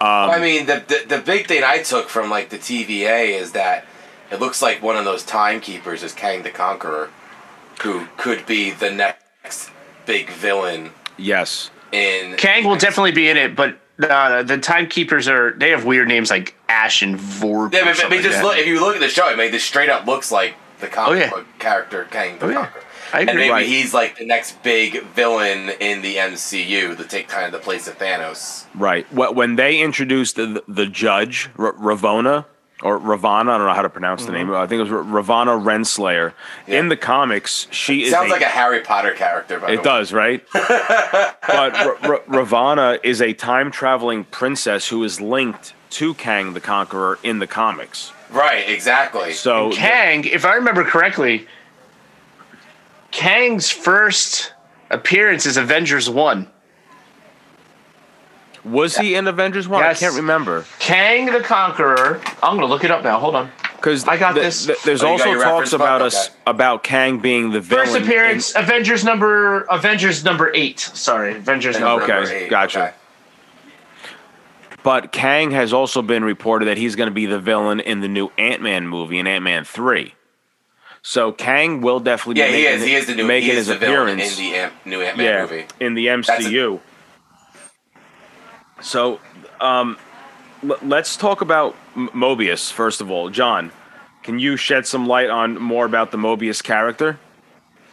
[0.00, 3.84] I mean, the, the the big thing I took from like the TVA is that
[4.30, 7.10] it looks like one of those timekeepers is Kang the Conqueror,
[7.82, 9.70] who could be the next
[10.06, 15.52] big villain Yes, in Kang will definitely be in it, but uh, the timekeepers are
[15.52, 17.72] they have weird names like Ash and Vorp.
[17.72, 19.52] Yeah, or but, but just like look if you look at the show, I mean,
[19.52, 21.30] this straight up looks like the comic Oh, yeah.
[21.30, 22.70] book character Kang the Oh, yeah.
[23.10, 23.18] Conqueror.
[23.28, 23.66] I And maybe Right.
[23.66, 27.86] he's like the next big villain in the MCU to take kind of the place
[27.88, 28.64] of Thanos.
[28.74, 29.06] right.
[29.12, 32.44] When they introduced the the judge R- Ravonna
[32.82, 34.48] or Ravana, I don't know how to pronounce the name.
[34.48, 34.56] Mm-hmm.
[34.56, 36.32] I think it was R- Ravana Renslayer.
[36.66, 36.80] Yeah.
[36.80, 39.58] In the comics, she is Sounds a- like a Harry Potter character.
[39.60, 39.84] By the It way.
[39.84, 40.44] does, right?
[40.52, 46.60] but R- R- Ravana is a time traveling princess who is linked to Kang the
[46.60, 48.12] Conqueror in the comics.
[48.30, 49.32] Right, exactly.
[49.32, 51.46] So Kang, if I remember correctly,
[53.14, 54.52] Kang's first
[54.90, 56.48] appearance is Avengers One.
[58.64, 59.82] was he in Avengers One?
[59.82, 59.98] Yes.
[59.98, 62.20] I can't remember Kang the Conqueror.
[62.42, 63.20] I'm gonna look it up now.
[63.20, 63.50] Hold on.
[63.76, 64.68] because I got this.
[64.84, 65.80] there's Oh, also talks reference book?
[65.80, 66.36] about us Okay.
[66.48, 67.84] about Kang being the villain.
[67.86, 70.80] First in- appearance, Avengers number Avengers number eight.
[70.80, 72.02] Sorry, Avengers number.
[72.02, 72.12] Okay.
[72.14, 72.78] Number eight, gotcha.
[72.80, 72.86] okay.
[72.88, 72.94] Gotcha.
[74.82, 78.08] But Kang has also been reported that he's going to be the villain in the
[78.08, 80.14] new Ant Man movie in Ant Man Three.
[81.06, 82.84] So Kang will definitely Yeah, be he making, is.
[82.86, 83.26] He is the new.
[83.26, 85.66] making He is his the appearance in the Ant, new Ant Man yeah, movie.
[85.78, 86.80] in the a- MCU.
[88.80, 89.20] so,
[89.60, 89.98] um,
[90.66, 93.28] l- let's talk about M- Mobius first of all.
[93.28, 93.70] John,
[94.22, 97.18] can you shed some light on more about the Mobius character?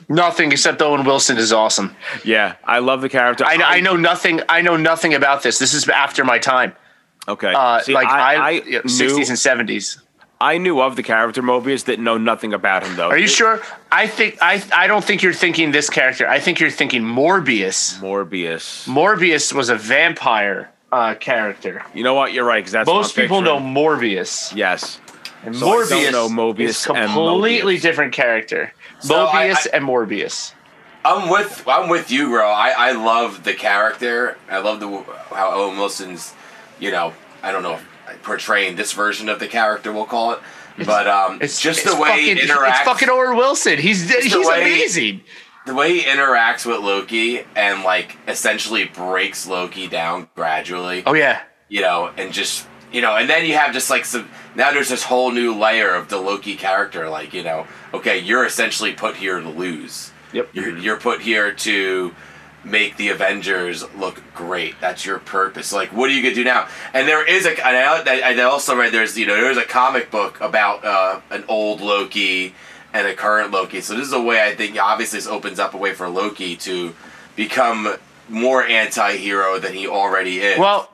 [0.08, 1.96] Nothing except Owen Wilson is awesome.
[2.24, 3.46] Yeah, I love the character.
[3.46, 4.40] I, I know nothing.
[4.48, 5.60] I know nothing about this.
[5.60, 6.74] This is after my time.
[7.28, 10.02] Okay, Uh, See, like I, I, I yeah, knew 60s and 70s.
[10.42, 13.10] I knew of the character Mobius, didn't know nothing about him though.
[13.10, 13.62] Are you sure?
[13.92, 14.64] I think I.
[14.74, 16.28] I don't think you're thinking this character.
[16.28, 18.00] I think you're thinking Morbius.
[18.00, 18.88] Morbius.
[18.88, 21.84] Morbius was a vampire uh, character.
[21.94, 22.34] You know what?
[22.34, 22.60] You're right.
[22.60, 23.58] Because that's Most people know.
[23.60, 24.56] Morbius.
[24.56, 25.00] Yes.
[25.46, 27.82] And So I don't Morbius know Mobius is and completely Mobius.
[27.82, 28.74] different character.
[29.00, 30.54] So I- Mobius I- and Morbius.
[31.04, 32.48] I'm with I'm with you, bro.
[32.48, 34.38] I I love the character.
[34.50, 34.88] I love the
[35.36, 36.34] how Owen Wilson's,
[36.80, 37.80] you know, I don't know,
[38.24, 39.92] portraying this version of the character.
[39.92, 40.40] We'll call it,
[40.86, 42.70] but um, it's just it's the way fucking, he interacts.
[42.70, 43.78] It's fucking Owen Wilson.
[43.80, 45.22] He's he's way- amazing.
[45.66, 51.04] the way he interacts with Loki and like essentially breaks Loki down gradually.
[51.06, 51.42] Oh yeah.
[51.70, 54.30] you know, and just you know, and then you have just like some.
[54.56, 57.10] Now there's this whole new layer of the Loki character.
[57.10, 60.12] Like you know, okay, you're essentially put here to lose.
[60.34, 60.50] Yep.
[60.54, 62.14] You're you're put here to
[62.64, 64.76] make the Avengers look great.
[64.80, 65.74] That's your purpose.
[65.74, 66.68] Like, what are you gonna do now?
[66.94, 67.60] And there is a.
[67.66, 71.82] I, I also read there's you know there's a comic book about uh, an old
[71.82, 72.54] Loki
[72.94, 73.82] and a current Loki.
[73.82, 76.56] So this is a way I think obviously this opens up a way for Loki
[76.58, 76.94] to
[77.36, 77.96] become
[78.30, 80.60] more anti-hero than he already is.
[80.60, 80.90] Well,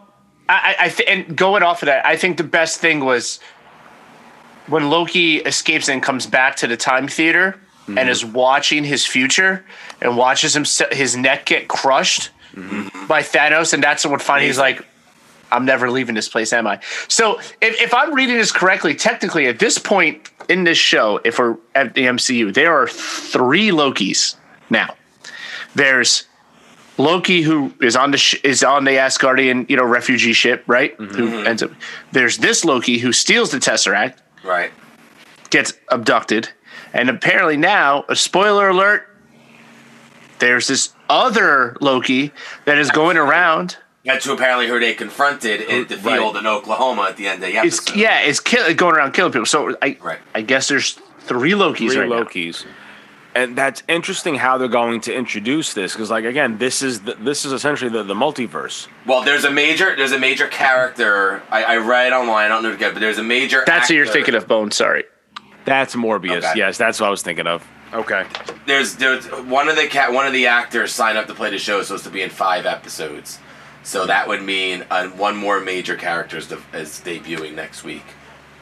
[0.49, 3.39] I, I th- and going off of that, I think the best thing was
[4.67, 8.33] when Loki escapes and comes back to the time theater and is mm-hmm.
[8.33, 9.65] watching his future
[10.01, 13.07] and watches him his neck get crushed mm-hmm.
[13.07, 14.85] by Thanos, and that's what finally he's like,
[15.51, 19.47] "I'm never leaving this place, am I?" So, if, if I'm reading this correctly, technically
[19.47, 24.35] at this point in this show, if we're at the MCU, there are three Lokis
[24.69, 24.95] now.
[25.75, 26.25] There's
[26.97, 30.97] Loki, who is on the sh- is on the Asgardian, you know, refugee ship, right?
[30.97, 31.15] Mm-hmm.
[31.15, 31.71] Who ends up.
[32.11, 34.71] There's this Loki who steals the Tesseract, right.
[35.49, 36.49] gets abducted,
[36.93, 39.07] and apparently now, a spoiler alert.
[40.39, 42.31] There's this other Loki
[42.65, 43.77] that is going around.
[44.05, 46.17] That's who apparently who they confronted in the Right.
[46.17, 49.31] field in Oklahoma at the end of the It's yeah, it's kill, going around killing
[49.33, 49.45] people.
[49.45, 50.19] So I Right.
[50.35, 52.23] I guess there's three Lokis Three right now.
[52.23, 52.65] Lokis.
[53.35, 57.13] And that's interesting how they're going to introduce this because, like, again, this is the,
[57.15, 58.87] this is essentially the, the multiverse.
[59.05, 62.45] Well, there's a major there's a major character I, I read online.
[62.45, 63.63] I don't know it again, but there's a major.
[63.65, 64.71] That's who you're thinking of, Bone.
[64.71, 65.03] Sorry.
[65.67, 66.37] That's Morbius.
[66.37, 66.53] Okay.
[66.55, 67.61] Yes, that's what I was thinking of.
[67.93, 68.25] Okay.
[68.65, 71.57] There's there's one of the cat one of the actors signed up to play the
[71.57, 73.39] show is supposed to be in five episodes,
[73.83, 78.05] so that would mean uh, one more major character is, de- is debuting next week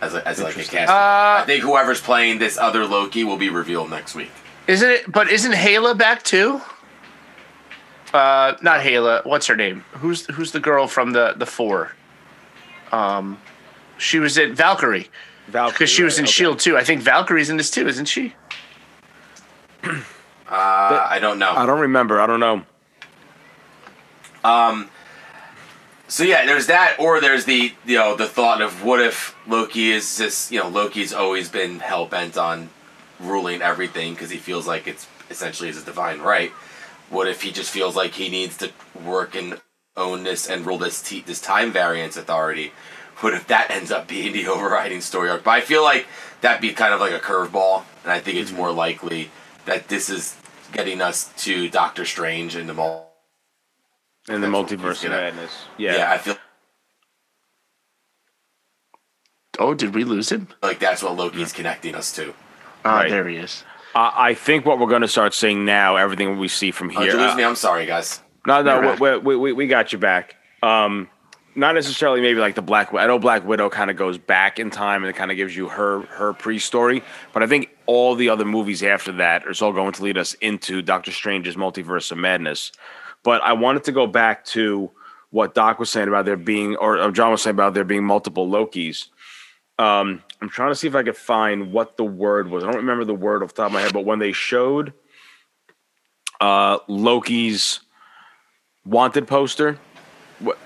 [0.01, 0.89] as a, as like a cast.
[0.89, 4.31] Uh, I think whoever's playing this other Loki will be revealed next week.
[4.65, 5.11] Isn't it?
[5.11, 6.59] But isn't Hala back too?
[8.15, 9.21] Uh, not Hala.
[9.25, 9.85] What's her name?
[9.91, 11.91] Who's who's the girl from the the four?
[12.91, 13.39] Um,
[13.99, 15.07] she was in Valkyrie
[15.47, 15.73] Valkyrie.
[15.73, 16.31] because she was in okay.
[16.31, 16.77] Shield too.
[16.77, 18.33] I think Valkyrie's in this too, isn't she?
[20.47, 21.49] Uh, I don't know.
[21.49, 22.21] I don't remember.
[22.21, 22.61] I don't know.
[24.43, 24.89] Um.
[26.07, 29.91] So yeah, there's that, or there's the you know the thought of what if Loki
[29.91, 32.69] is just you know Loki's always been hell bent on
[33.19, 36.51] ruling everything because he feels like it's essentially his divine right.
[37.09, 38.71] What if he just feels like he needs to
[39.03, 39.59] work and
[39.97, 42.71] own this and rule this t- this time variance authority?
[43.21, 45.43] What if that ends up being the overriding story arc?
[45.43, 46.05] But I feel like
[46.41, 49.29] that'd be kind of like a curveball, and I think it's more likely
[49.65, 50.35] that this is
[50.73, 53.09] getting us to Doctor Strange and the mul-
[54.27, 55.51] in the multiverse of gonna- madness.
[55.77, 55.97] yeah.
[55.97, 56.11] Yeah.
[56.11, 56.35] I feel
[59.57, 60.49] Oh, did we lose him?
[60.61, 62.33] like that's what Loki's connecting us to.
[62.83, 63.09] Ah, Right.
[63.09, 63.63] there he is.
[63.95, 66.99] I I think what we're going to start seeing now, everything we see from Oh,
[66.99, 67.11] here.
[67.11, 67.43] did you lose uh, me?
[67.45, 68.21] I'm sorry, guys.
[68.45, 70.35] No, no, we, we, we, we got you back.
[70.61, 71.09] Um,
[71.55, 72.93] not necessarily maybe like the Black.
[72.93, 75.55] I know Black Widow kind of goes back in time and it kind of gives
[75.55, 77.03] you her her pre-story,
[77.33, 80.33] but I think all the other movies after that are all going to lead us
[80.35, 82.71] into Doctor Strange's multiverse of madness.
[83.23, 84.91] But I wanted to go back to
[85.31, 88.47] what Doc was saying about there being, or, John was saying about there being multiple
[88.47, 89.07] Lokis.
[89.77, 92.63] Um, I'm trying to see if I could find what the word was.
[92.63, 94.93] I don't remember the word off the top of my head, but when they showed
[96.39, 97.81] uh, Loki's
[98.85, 99.79] wanted poster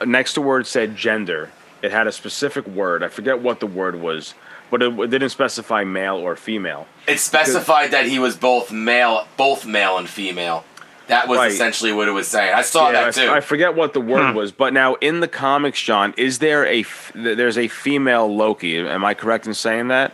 [0.06, 1.52] next to word said gender
[1.82, 4.34] it had a specific word i forget what the word was
[4.72, 9.26] but it, it didn't specify male or female It specified that he was both male,
[9.36, 10.64] both male and female.
[11.08, 11.52] That was Right.
[11.52, 12.54] essentially what it was saying.
[12.54, 13.32] I saw Yeah, that too.
[13.32, 16.82] I forget what the word was but now in the comics john is there a
[16.82, 20.14] f- there's a female loki am i correct in saying that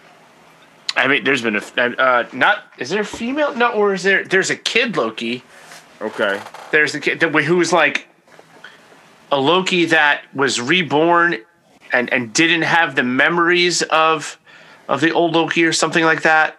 [0.97, 2.64] I mean, there's been a uh, not.
[2.78, 3.53] Is there a female?
[3.53, 4.24] No, or is there?
[4.24, 5.43] There's a kid Loki.
[6.01, 6.41] okay
[6.72, 8.08] There's the kid that, who was like
[9.36, 11.38] a Loki that was reborn
[11.92, 14.40] and and didn't have the memories of
[14.88, 16.58] of the old Loki or something like that.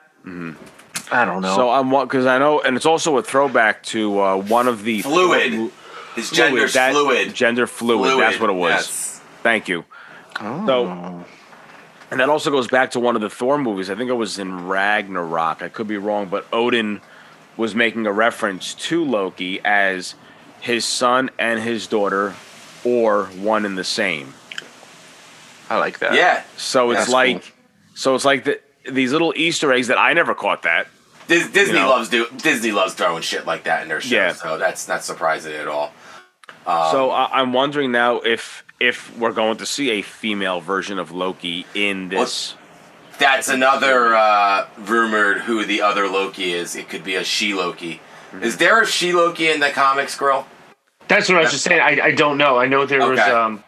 [1.10, 1.54] I don't know.
[1.54, 5.02] so i'm because i know and it's also a throwback to uh, one of the
[5.02, 5.70] fluid.
[6.16, 7.32] His gender's that- fluid.
[7.32, 9.20] gender fluid, Fluid, that's what it was yes.
[9.42, 9.84] Thank you.
[10.36, 11.24] So,
[12.10, 13.88] and that also goes back to one of the Thor movies.
[13.88, 15.62] I think it was in Ragnarok.
[15.62, 17.00] I could be wrong, but Odin
[17.56, 20.14] was making a reference to Loki as
[20.60, 22.34] his son and his daughter,
[22.86, 24.32] or one and the same.
[25.68, 26.14] I like that.
[26.14, 26.44] Yeah.
[26.56, 27.52] So it's That's like, cool.
[27.94, 28.60] so it's like the,
[28.90, 30.86] these little Easter eggs that I never caught that.
[31.26, 31.88] Dis- Disney You know.
[31.90, 34.12] loves do Disney loves throwing shit like that in their shows.
[34.12, 34.32] Yeah.
[34.32, 35.92] So that's not surprising at all.
[36.64, 41.10] so I, I'm wondering now if if we're going to see a female version of
[41.10, 42.54] Loki in this.
[43.18, 46.76] That's another uh, rumored who the other Loki is.
[46.76, 47.94] It could be a she Loki.
[48.30, 48.42] Mm-hmm.
[48.44, 50.46] Is there a she Loki in the comics, girl?
[51.08, 51.80] That's what I was just saying.
[51.80, 52.58] I, I don't know.
[52.58, 53.62] I know there was um,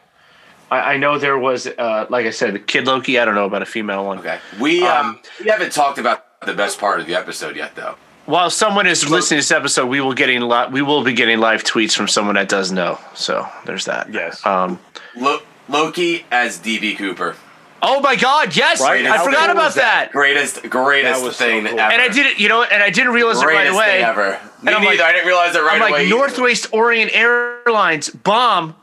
[0.70, 3.18] I, I know there was uh, like I said, the kid Loki.
[3.18, 4.18] I don't know about a female one.
[4.18, 4.38] Okay.
[4.60, 7.96] We um, Um, we haven't talked about the best part of the episode yet, though.
[8.26, 11.38] While someone is listening to this episode, we will getting li- we will be getting
[11.38, 12.98] live tweets from someone that does know.
[13.14, 14.12] So there's that.
[14.12, 14.44] Yes.
[14.44, 14.78] Um.
[15.16, 17.36] Lo- Loki as DB Cooper.
[17.80, 18.56] Oh my God!
[18.56, 20.06] Yes, Right, I forgot about that?
[20.06, 20.12] that.
[20.12, 21.78] Greatest, greatest That was so thing cool.
[21.78, 21.92] ever.
[21.92, 23.86] And I didn't, you know, and I didn't realize it right greatest away.
[23.98, 24.30] thing ever.
[24.62, 24.96] Me I'm neither.
[24.96, 26.06] like- I didn't realize it right I'm like away.
[26.06, 26.16] either.
[26.16, 28.74] Northwest Orient Airlines bomb,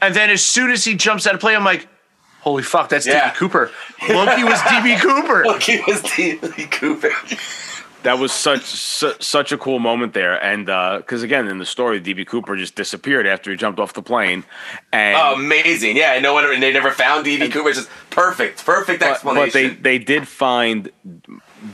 [0.00, 1.88] and then as soon as he jumps out of plane, I'm like,
[2.42, 3.30] holy fuck, that's Yeah.
[3.30, 3.70] DB Cooper.
[4.08, 5.44] Loki was DB Cooper.
[5.46, 7.10] Loki was DB Cooper.
[8.04, 11.66] That was such su- such a cool moment there, and uh, because again in the
[11.66, 14.44] story, DB Cooper just disappeared after he jumped off the plane,
[14.92, 15.96] and Oh, amazing.
[15.96, 16.44] Yeah, no one.
[16.44, 17.70] And they never found DB Cooper.
[17.70, 19.46] It's just perfect, perfect but, explanation.
[19.46, 20.90] but they they did find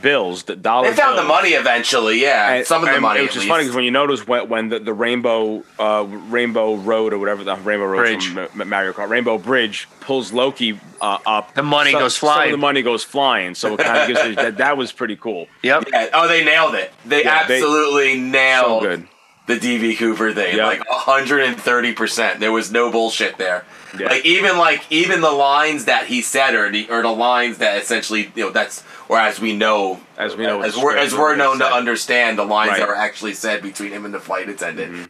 [0.01, 0.89] bills, the dollar.
[0.89, 2.21] They found the money eventually.
[2.21, 3.21] Yeah, And- some of the and money.
[3.21, 3.47] Which is least.
[3.49, 7.43] funny because when you notice when, when the, the Rainbow uh, Rainbow Road or whatever
[7.43, 8.27] the Rainbow Road Bridge.
[8.27, 12.35] from Mario Kart Rainbow Bridge pulls Loki uh, up, The money some- goes Some of
[12.35, 12.51] flying.
[12.51, 15.47] the money goes flying, so it kind of gives you, that that was pretty cool.
[15.63, 15.85] Yep.
[15.91, 16.09] Yeah.
[16.13, 16.91] Oh, they nailed it.
[17.05, 19.07] They Yeah, they- absolutely So nailed good.
[19.47, 20.55] the DB Cooper thing.
[20.57, 20.65] Yep.
[20.79, 21.93] Like 130.
[21.93, 23.65] percent There was no bullshit there.
[23.97, 24.07] Yeah.
[24.07, 27.81] Like even like even the lines that he said or the or the lines that
[27.81, 31.35] essentially you know that's or as we know As we know, as we're as we're
[31.35, 32.79] known to understand the lines Right.
[32.79, 34.93] that were actually said between him and the flight attendant.
[34.93, 35.03] Mm-hmm.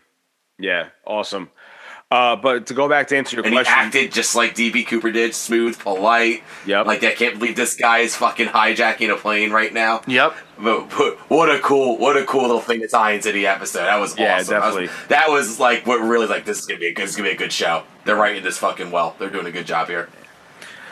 [0.59, 1.49] Yeah, awesome.
[2.12, 4.86] Uh, but to go back to answer your And he question, acted just like DB
[4.86, 6.43] Cooper did, smooth, polite.
[6.66, 6.86] Yep.
[6.86, 10.01] Like I can't believe this guy is fucking hijacking a plane right now.
[10.07, 10.36] Yep.
[10.59, 13.84] But, but what a cool, what a cool little thing to tie into the episode.
[13.86, 14.49] That was Yeah, awesome.
[14.53, 15.07] That was- definitely.
[15.07, 17.30] That was, like what really like this is gonna be a good, this is gonna
[17.30, 17.84] be a good show.
[18.03, 19.16] They're writing this fucking well.
[19.18, 20.09] They're doing a good job here.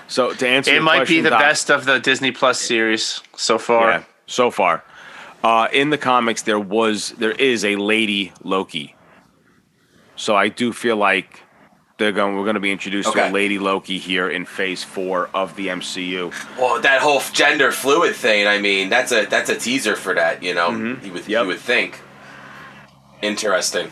[0.07, 3.19] so to answer It your might be the Doc- best of the Disney Plus series
[3.35, 3.89] so far.
[3.91, 4.85] Yeah, so far.
[5.43, 8.95] Uh, in the comics, there was there is a lady Loki,
[10.19, 11.41] so I do feel like
[11.97, 12.35] they're going.
[12.35, 13.29] We're going to be introduced to Okay.
[13.29, 16.31] a lady Loki here in Phase Four of the MCU.
[16.57, 18.47] Well, that whole gender fluid thing.
[18.47, 20.41] I mean, that's a that's a teaser for that.
[20.43, 20.77] You know, you
[21.13, 21.31] would Mm-hmm.
[21.31, 21.41] Yep.
[21.43, 22.01] you would think.
[23.21, 23.91] Interesting,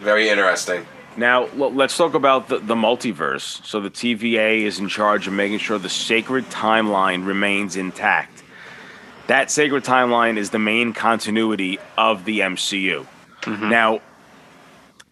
[0.00, 0.84] very interesting.
[1.16, 3.64] Now let's talk about the, the multiverse.
[3.64, 8.42] So the TVA is in charge of making sure the sacred timeline remains intact.
[9.28, 13.06] That sacred timeline is the main continuity of the MCU.
[13.46, 14.00] Now,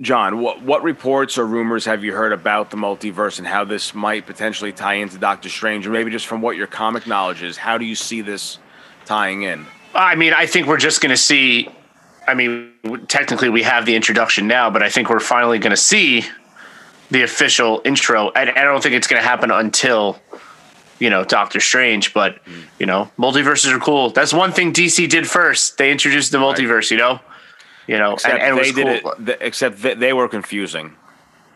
[0.00, 3.94] John, what what reports or rumors have you heard about the multiverse and how this
[3.94, 7.56] might potentially tie into Doctor Strange, or maybe just from what your comic knowledge is?
[7.56, 8.58] How do you see this
[9.06, 9.66] tying in?
[9.94, 11.70] I mean, I think we're just going to see.
[12.28, 12.72] I mean,
[13.08, 16.24] technically, we have the introduction now, but I think we're finally going to see
[17.10, 18.30] the official intro.
[18.30, 20.18] And I don't think it's going to happen until,
[20.98, 22.12] you know, Doctor Strange.
[22.12, 22.64] But, mm.
[22.80, 24.10] you know, multiverses are cool.
[24.10, 25.78] That's one thing DC did first.
[25.78, 27.20] They introduced the multiverse, you know?
[27.86, 29.12] You know, Except and, and it they did cool.
[29.28, 29.38] it.
[29.40, 30.96] except th- they were confusing.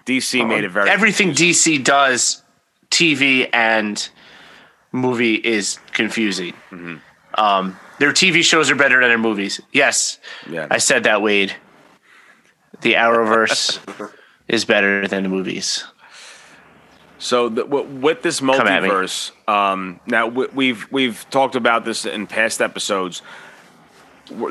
[0.07, 2.43] DC made it very Everything DC does,
[2.91, 4.09] TV and
[4.93, 6.53] movie is confusing.
[6.71, 6.97] Mm-hmm.
[7.35, 9.61] Um, their TV shows are better than their movies.
[9.73, 10.19] Yes,
[10.49, 10.67] Yeah.
[10.71, 11.55] I said that, Wade.
[12.81, 13.79] The Arrowverse
[14.49, 15.85] is better than the movies.
[17.19, 22.27] So the, w- with this multiverse, um, now w- we've we've talked about this in
[22.27, 23.21] past episodes.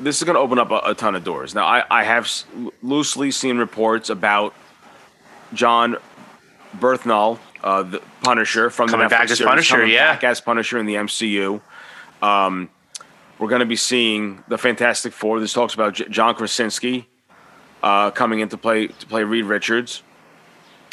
[0.01, 1.55] This is going to open up a, a ton of doors.
[1.55, 2.45] Now, I, I have s-
[2.83, 4.53] loosely seen reports about
[5.53, 5.95] Jon
[6.77, 10.13] Bernthal, uh, the Punisher from Coming the Netflix back as series, Punisher, coming yeah.
[10.13, 11.61] back as Punisher in the MCU.
[12.21, 12.69] Um,
[13.39, 15.39] we're going to be seeing the Fantastic Four.
[15.39, 17.07] This talks about J- John Krasinski
[17.81, 20.03] uh, coming in to play to play Reed Richards.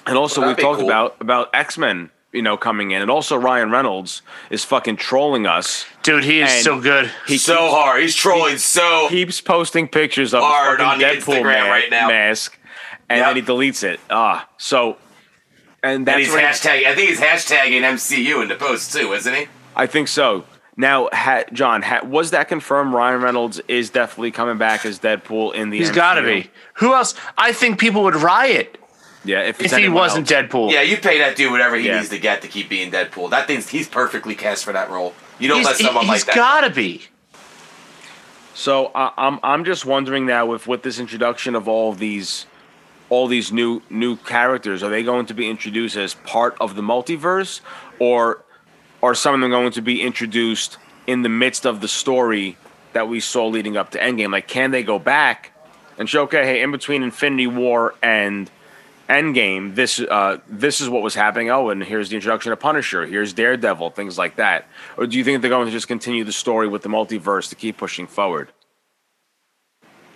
[0.07, 0.89] And also, Well, we've talked cool.
[0.89, 5.47] about about X Men, you know, coming in, and also Ryan Reynolds is fucking trolling
[5.47, 5.87] us.
[6.03, 7.11] Dude, he is And so good.
[7.27, 8.03] He so keeps, hard.
[8.03, 9.07] He's trolling so.
[9.09, 12.09] keeps posting pictures of Hard his on fucking Deadpool Instagram ma- right now.
[12.09, 12.59] mask,
[13.09, 13.27] and Yep.
[13.27, 13.99] then he deletes it.
[14.11, 14.99] Ah, so,
[15.83, 16.87] and and he's where- hashtag.
[16.87, 19.49] I think he's hashtagging MCU in the post too, isn't he?
[19.75, 20.45] I think so.
[20.79, 22.93] Now, ha, John, ha, was that confirmed?
[22.93, 25.79] Ryan Reynolds is definitely coming back as Deadpool in the.
[25.79, 26.51] He's got to be.
[26.75, 27.15] Who else?
[27.39, 28.77] I think people would riot
[29.27, 30.47] Yeah, if, if he wasn't else.
[30.47, 30.73] Deadpool.
[30.73, 31.97] Yeah, you pay that dude whatever he Yeah.
[31.97, 33.31] needs to get to keep being Deadpool.
[33.31, 35.15] That thing's he's perfectly cast for that role.
[35.39, 36.33] You don't he's, let someone like that.
[36.33, 37.03] He's got to be.
[38.55, 42.47] So I I'm I'm just wondering now if with this introduction of all these
[43.09, 46.83] all these new new characters, are they going to be introduced as part of the
[46.83, 47.61] multiverse,
[47.99, 48.43] or
[49.03, 52.57] are some of them going to be introduced in the midst of the story
[52.95, 54.33] that we saw leading up to Endgame?
[54.33, 55.53] Like, can they go back
[55.99, 58.51] and show, okay, hey, in between Infinity War and
[59.09, 61.51] Endgame, this uh, this is what was happening.
[61.51, 63.07] Oh, and here's the introduction of Punisher.
[63.07, 64.67] Here's Daredevil, things like that.
[64.97, 67.55] Or do you think they're going to just continue the story with the multiverse to
[67.55, 68.51] keep pushing forward?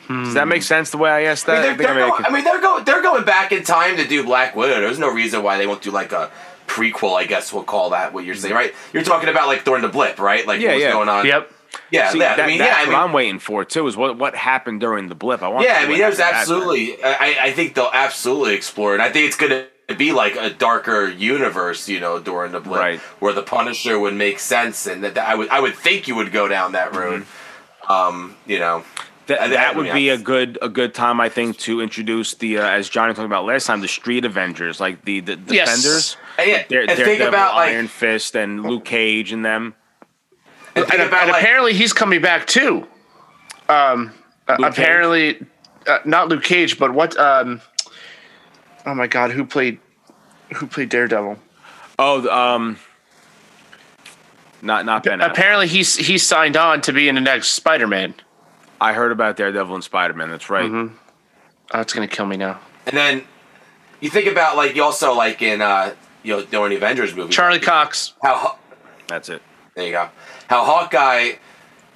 [0.08, 1.60] Does that make sense the way I asked I that?
[1.62, 2.84] mean, I they're, think I they're made going, I mean, they're going.
[2.84, 4.80] They're going back in time to do Black Widow.
[4.80, 6.32] There's no reason why they won't do like a
[6.66, 7.14] prequel.
[7.16, 8.74] I guess we'll call that what you're saying, right?
[8.92, 10.44] You're talking about like during the blip, right?
[10.44, 10.92] Like Yeah, what's yeah.
[10.92, 11.26] going on?
[11.26, 11.52] Yep.
[11.90, 12.36] Yeah, See, yeah.
[12.36, 12.76] that- I mean, that's yeah.
[12.76, 13.86] I what mean, I'm waiting for too.
[13.86, 15.42] Is what what happened during the blip?
[15.42, 15.64] I want.
[15.66, 17.02] Yeah, to I mean, there's absolutely.
[17.02, 19.00] I, I think they'll absolutely explore it.
[19.00, 22.78] I think it's going to be like a darker universe, you know, during the blip,
[22.78, 23.00] Right.
[23.18, 26.14] where the Punisher would make sense, and that, that I would I would think you
[26.14, 27.22] would go down that road.
[27.22, 27.92] Mm-hmm.
[27.92, 28.84] Um, you know,
[29.26, 31.58] That, I- that I would mean, be I- a good a good time, I think,
[31.58, 35.18] to introduce the uh, as Johnny talked about last time, the Street Avengers, like the
[35.20, 35.68] the Yes.
[35.82, 36.16] Defenders.
[36.38, 39.74] And yeah, Dare- and think Daredevil, about, like- Iron Fist and Luke Cage and them.
[40.74, 42.86] And and, and like, apparently he's coming back too.
[43.68, 44.12] Um,
[44.48, 44.78] uh, Luke Cage?
[44.84, 45.46] apparently,
[45.86, 47.16] uh, not Luke Cage, but what?
[47.18, 47.60] Um,
[48.86, 49.78] oh my God, who played
[50.56, 51.38] who played Daredevil?
[51.98, 52.78] Oh, um,
[54.62, 55.20] not not Ben.
[55.20, 55.30] Affleck.
[55.30, 58.14] Apparently, he's he's signed on to be in the next Spider Man.
[58.80, 60.30] I heard about Daredevil and Spider Man.
[60.30, 60.70] That's right.
[60.70, 60.94] Mm-hmm.
[61.72, 62.58] Oh, it's gonna kill me now.
[62.86, 63.22] and then
[64.00, 67.30] you think about like you also like in uh, you know during the Avengers movie,
[67.32, 68.14] Charlie Cox.
[68.22, 68.58] how
[69.06, 69.42] That's it.
[69.74, 70.08] there you go,
[70.50, 71.32] how Hawkeye.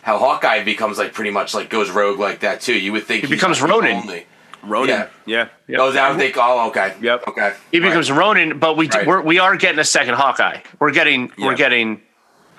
[0.02, 2.74] How Hawkeye becomes like pretty much like goes rogue like that too.
[2.78, 3.96] You would think He he's becomes not Ronin.
[3.96, 4.26] only-
[4.62, 5.08] Ronan.
[5.26, 5.48] Yeah.
[5.66, 5.78] Yeah.
[5.80, 6.36] Oh, that would think.
[6.38, 6.94] Oh, okay.
[7.00, 7.28] Yep.
[7.28, 7.52] Okay.
[7.72, 7.88] He Right.
[7.88, 9.06] becomes Ronin, but we Right.
[9.06, 10.60] we're, we are getting a second Hawkeye.
[10.78, 11.46] We're getting Yeah.
[11.46, 12.00] we're getting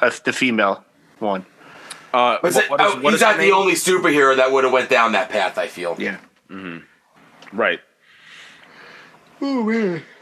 [0.01, 0.83] a, the female
[1.19, 1.45] one.
[2.13, 3.53] Uh, Was what- it- what is- oh, what he's is her not the name?
[3.53, 5.57] only superhero that would have went down that path.
[5.57, 5.95] I feel.
[5.99, 6.17] Yeah.
[7.53, 7.79] Right.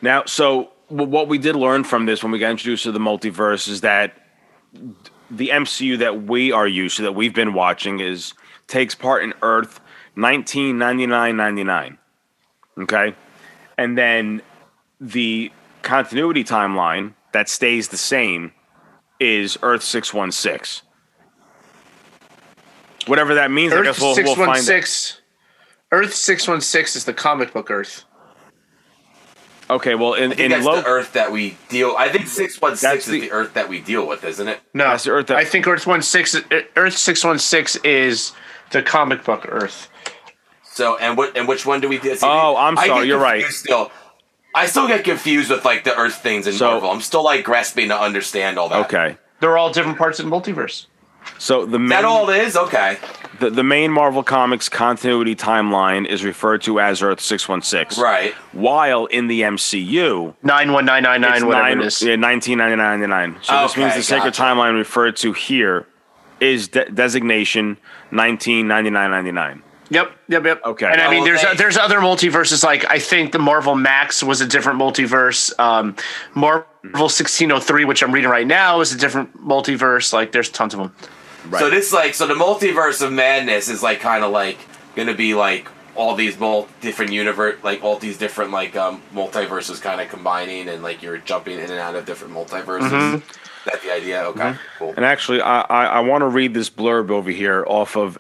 [0.01, 3.67] Now, so what we did learn from this when we got introduced to the multiverse
[3.69, 4.13] is that
[5.38, 8.34] the MCU that we are used to, that we've been watching, is
[8.67, 9.79] takes part in Earth
[10.17, 11.97] 1999-99.
[12.79, 13.15] Okay,
[13.77, 14.41] and then
[14.99, 18.51] the continuity timeline that stays the same
[19.19, 20.88] is Earth 616.
[23.05, 24.63] Whatever that means, I Earth guess we'll, six we'll find.
[24.63, 25.21] six.
[25.91, 28.05] Earth six one six is the comic book Earth.
[29.74, 31.95] Okay, well, in I think in that's Loki, the Earth that we deal.
[31.97, 34.47] I think six one That's six is the- the Earth that we deal with, isn't
[34.47, 34.59] it?
[34.74, 36.36] No, That's the Earth that- I think Earth one six.
[36.76, 38.34] Earth six one six is
[38.71, 39.89] the comic book Earth.
[40.63, 42.15] So, and what and which one do we do?
[42.15, 43.45] See, Oh, I'm I sorry, get you're right.
[43.45, 43.91] Still,
[44.55, 46.91] I still get confused with like the Earth things in So- Marvel.
[46.91, 48.86] I'm still like grasping to understand all that.
[48.86, 49.17] Okay.
[49.39, 50.86] They're all different parts of the multiverse.
[51.39, 52.55] So the Is main, that all it is?
[52.55, 52.97] Okay.
[53.39, 58.01] The, the main Marvel Comics continuity timeline is referred to as Earth 616.
[58.03, 58.34] Right.
[58.51, 62.01] While in the MCU, Nine one nine nine it's nine, whatever nine, it is.
[62.01, 63.39] Yeah, 1999.
[63.43, 64.41] So this Okay, means the sacred gotcha.
[64.41, 65.88] timeline referred to here
[66.39, 67.77] is de- designation
[68.11, 69.61] 1999-99.
[69.89, 70.61] Yep, yep, yep.
[70.65, 70.86] Okay.
[70.88, 72.63] And I mean, Oh, there's they- there's other multiverses.
[72.63, 75.57] Like I think the Marvel Max was a different multiverse.
[75.59, 75.95] Um,
[76.34, 76.65] Marvel
[77.09, 80.11] 1603, which I'm reading right now, is a different multiverse.
[80.13, 80.95] Like there's tons of them.
[81.50, 81.60] Right.
[81.60, 84.58] So this like so the multiverse of madness is like kind of like
[84.96, 89.82] gonna be like all these mul- different universe like all these different like um multiverses
[89.82, 93.22] kind of combining and like you're jumping in and out of different multiverses.
[93.66, 94.24] That the idea?
[94.24, 94.94] Okay, cool.
[94.98, 98.20] And actually, I, I, I want to read this blurb over here off of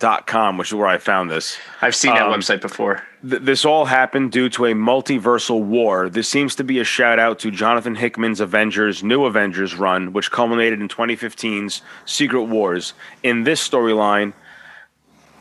[0.00, 1.58] denofgeek.com, which is where I found this.
[1.80, 3.02] I've seen that Um, website before.
[3.28, 6.08] Th- this all happened due to a multiversal war.
[6.08, 10.30] This seems to be a shout out to Jonathan Hickman's Avengers, New Avengers run, which
[10.30, 12.94] culminated in 2015's Secret Wars.
[13.22, 14.32] In this storyline,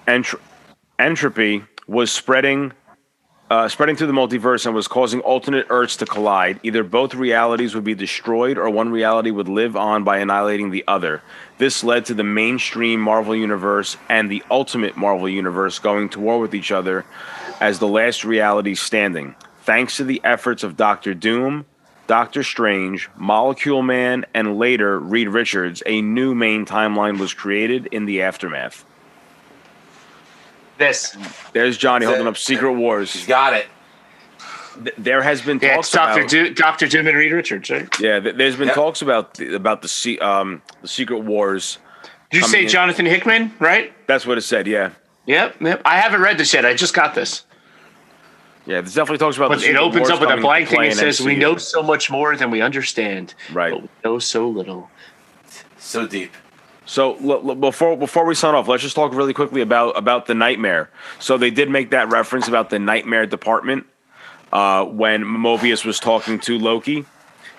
[0.07, 0.39] entr-
[0.97, 2.74] entropy was spreading.
[3.50, 6.60] Uh, spreading through the multiverse and was causing alternate Earths to collide.
[6.62, 10.84] Either both realities would be destroyed or one reality would live on by annihilating the
[10.88, 11.24] other.
[11.58, 16.39] This led to the mainstream Marvel Universe and the Ultimate Marvel Universe going to war
[16.39, 17.06] with each other
[17.60, 19.34] as the last reality standing.
[19.64, 21.66] Thanks to the efforts of Doctor Doom,
[22.06, 28.06] Doctor Strange, Molecule Man, and later Reed Richards, a new main timeline was created in
[28.06, 28.86] the aftermath.
[30.80, 31.16] This.
[31.54, 33.26] There's Johnny holding up Secret He's Wars.
[33.28, 33.68] got it.
[34.84, 37.70] Th- There has been Yeah, talks it's Doctor about Do- Doctor Doom and Reed Richards,
[37.70, 37.88] right?
[38.00, 38.20] yeah.
[38.22, 38.76] th- There's been Yep.
[38.76, 41.78] talks about the, about the se- um the Secret Wars.
[42.32, 42.70] Did you Coming say in.
[42.70, 43.54] Jonathan Hickman?
[43.60, 43.92] Right.
[44.08, 44.68] That's what it said.
[44.68, 44.92] Yeah,
[45.26, 45.82] Yep, yep.
[45.84, 46.66] I haven't read this yet.
[46.66, 47.44] I just got this.
[48.66, 48.80] yeah.
[48.82, 49.50] There's definitely talks about.
[49.50, 50.76] But the it Secret opens Wars up with a coming into blank thing.
[50.78, 53.72] play It in says, "We MCU." know so much more than we understand, Right.
[53.74, 54.90] but we know so little."
[55.78, 56.32] So deep.
[56.90, 60.26] So l- l- before before we sign off, let's just talk really quickly about about
[60.26, 60.90] the nightmare.
[61.20, 63.86] So they did make that reference about the nightmare department
[64.52, 67.06] uh, when Mobius was talking to Loki,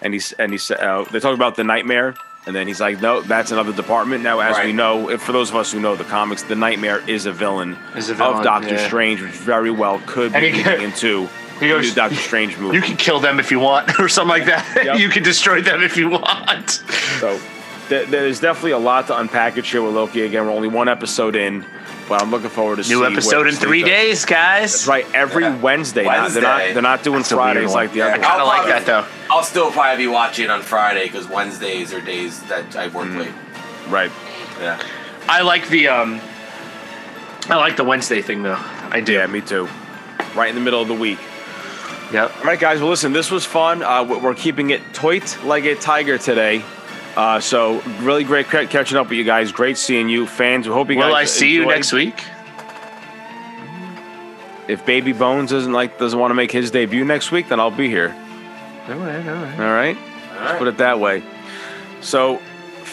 [0.02, 3.00] and he's and he said uh, they talked about the nightmare, and then he's like,
[3.00, 4.24] no, that's another department.
[4.24, 7.08] Now, as we know, if, for those of us who know the comics, the nightmare
[7.08, 8.84] is a villain, Is a villain, of Doctor yeah.
[8.88, 11.28] Strange, which very well could be And he- leading into
[11.60, 12.78] he goes- new Doctor Strange movie.
[12.78, 14.84] You can kill them if you want, or something like that.
[14.84, 14.98] Yep.
[15.02, 16.70] you can destroy them if you want.
[17.20, 17.38] So
[17.90, 20.22] there's definitely a lot to unpackage here with Loki.
[20.22, 21.64] Again, we're only one episode in,
[22.08, 24.72] but I'm looking forward to New what episode in three thing days, guys.
[24.72, 25.56] That's right, every Yeah.
[25.56, 26.04] Wednesday.
[26.04, 26.28] now.
[26.28, 28.06] They're not they're not doing That's Fridays like the Yeah.
[28.06, 28.14] other.
[28.14, 29.04] I kind of like that though.
[29.30, 33.32] I'll still probably be watching on Friday because Wednesdays are days that I work late.
[33.88, 34.10] Right.
[34.60, 34.78] Yeah.
[35.28, 36.20] I like the um,
[37.48, 38.58] I like the Wednesday thing though.
[38.90, 39.12] I do.
[39.12, 39.68] Yeah, me too.
[40.34, 41.18] Right in the middle of the week.
[42.12, 42.32] Yep.
[42.38, 42.80] All right, guys.
[42.80, 43.82] Well, listen, this was fun.
[43.82, 46.62] Uh, we- we're keeping it toit like a tiger today.
[47.16, 49.52] Uh, so really great ca- catching up with you guys.
[49.52, 50.66] Great seeing you, fans.
[50.66, 51.08] We hope you guys.
[51.08, 52.22] Will I see you next week?
[54.68, 57.72] If Baby Bones doesn't like doesn't want to make his debut next week, then I'll
[57.72, 58.14] be here.
[58.88, 59.60] All right, all right.
[59.60, 59.98] All right.
[60.38, 61.22] All Put it that way.
[62.00, 62.40] So,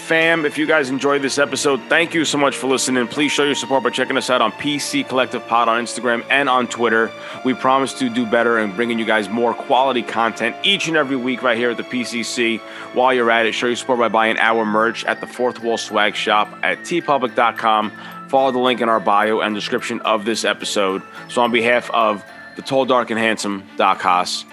[0.08, 3.06] fam, if you guys enjoyed this episode, thank you so much for listening.
[3.08, 6.48] Please show your support by checking us out on PC Collective Pod on Instagram and
[6.48, 7.12] on Twitter.
[7.44, 11.18] We promise to do better and bringing you guys more quality content each and every
[11.18, 12.60] week right here at the PCC.
[12.94, 15.78] While you're at it, show your support by buying our merch at the Fourth Wall
[15.78, 17.92] Swag Shop at teepublic.com.
[18.30, 21.02] Follow the link in our bio and description of this episode.
[21.28, 22.24] So, on behalf of
[22.56, 24.46] the tall, dark, and handsome Doc Haas,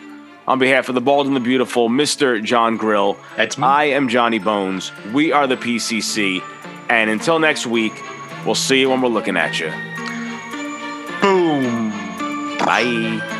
[0.47, 2.43] on behalf of the bald and the beautiful Mr.
[2.43, 3.65] John Grill, That's me.
[3.65, 4.93] I am Johnny Bones.
[5.13, 6.43] We are the PCC.
[6.89, 7.95] And until next week,
[8.45, 9.71] we'll see you when we're looking at you.
[11.21, 11.91] Boom.
[12.59, 13.34] Bye.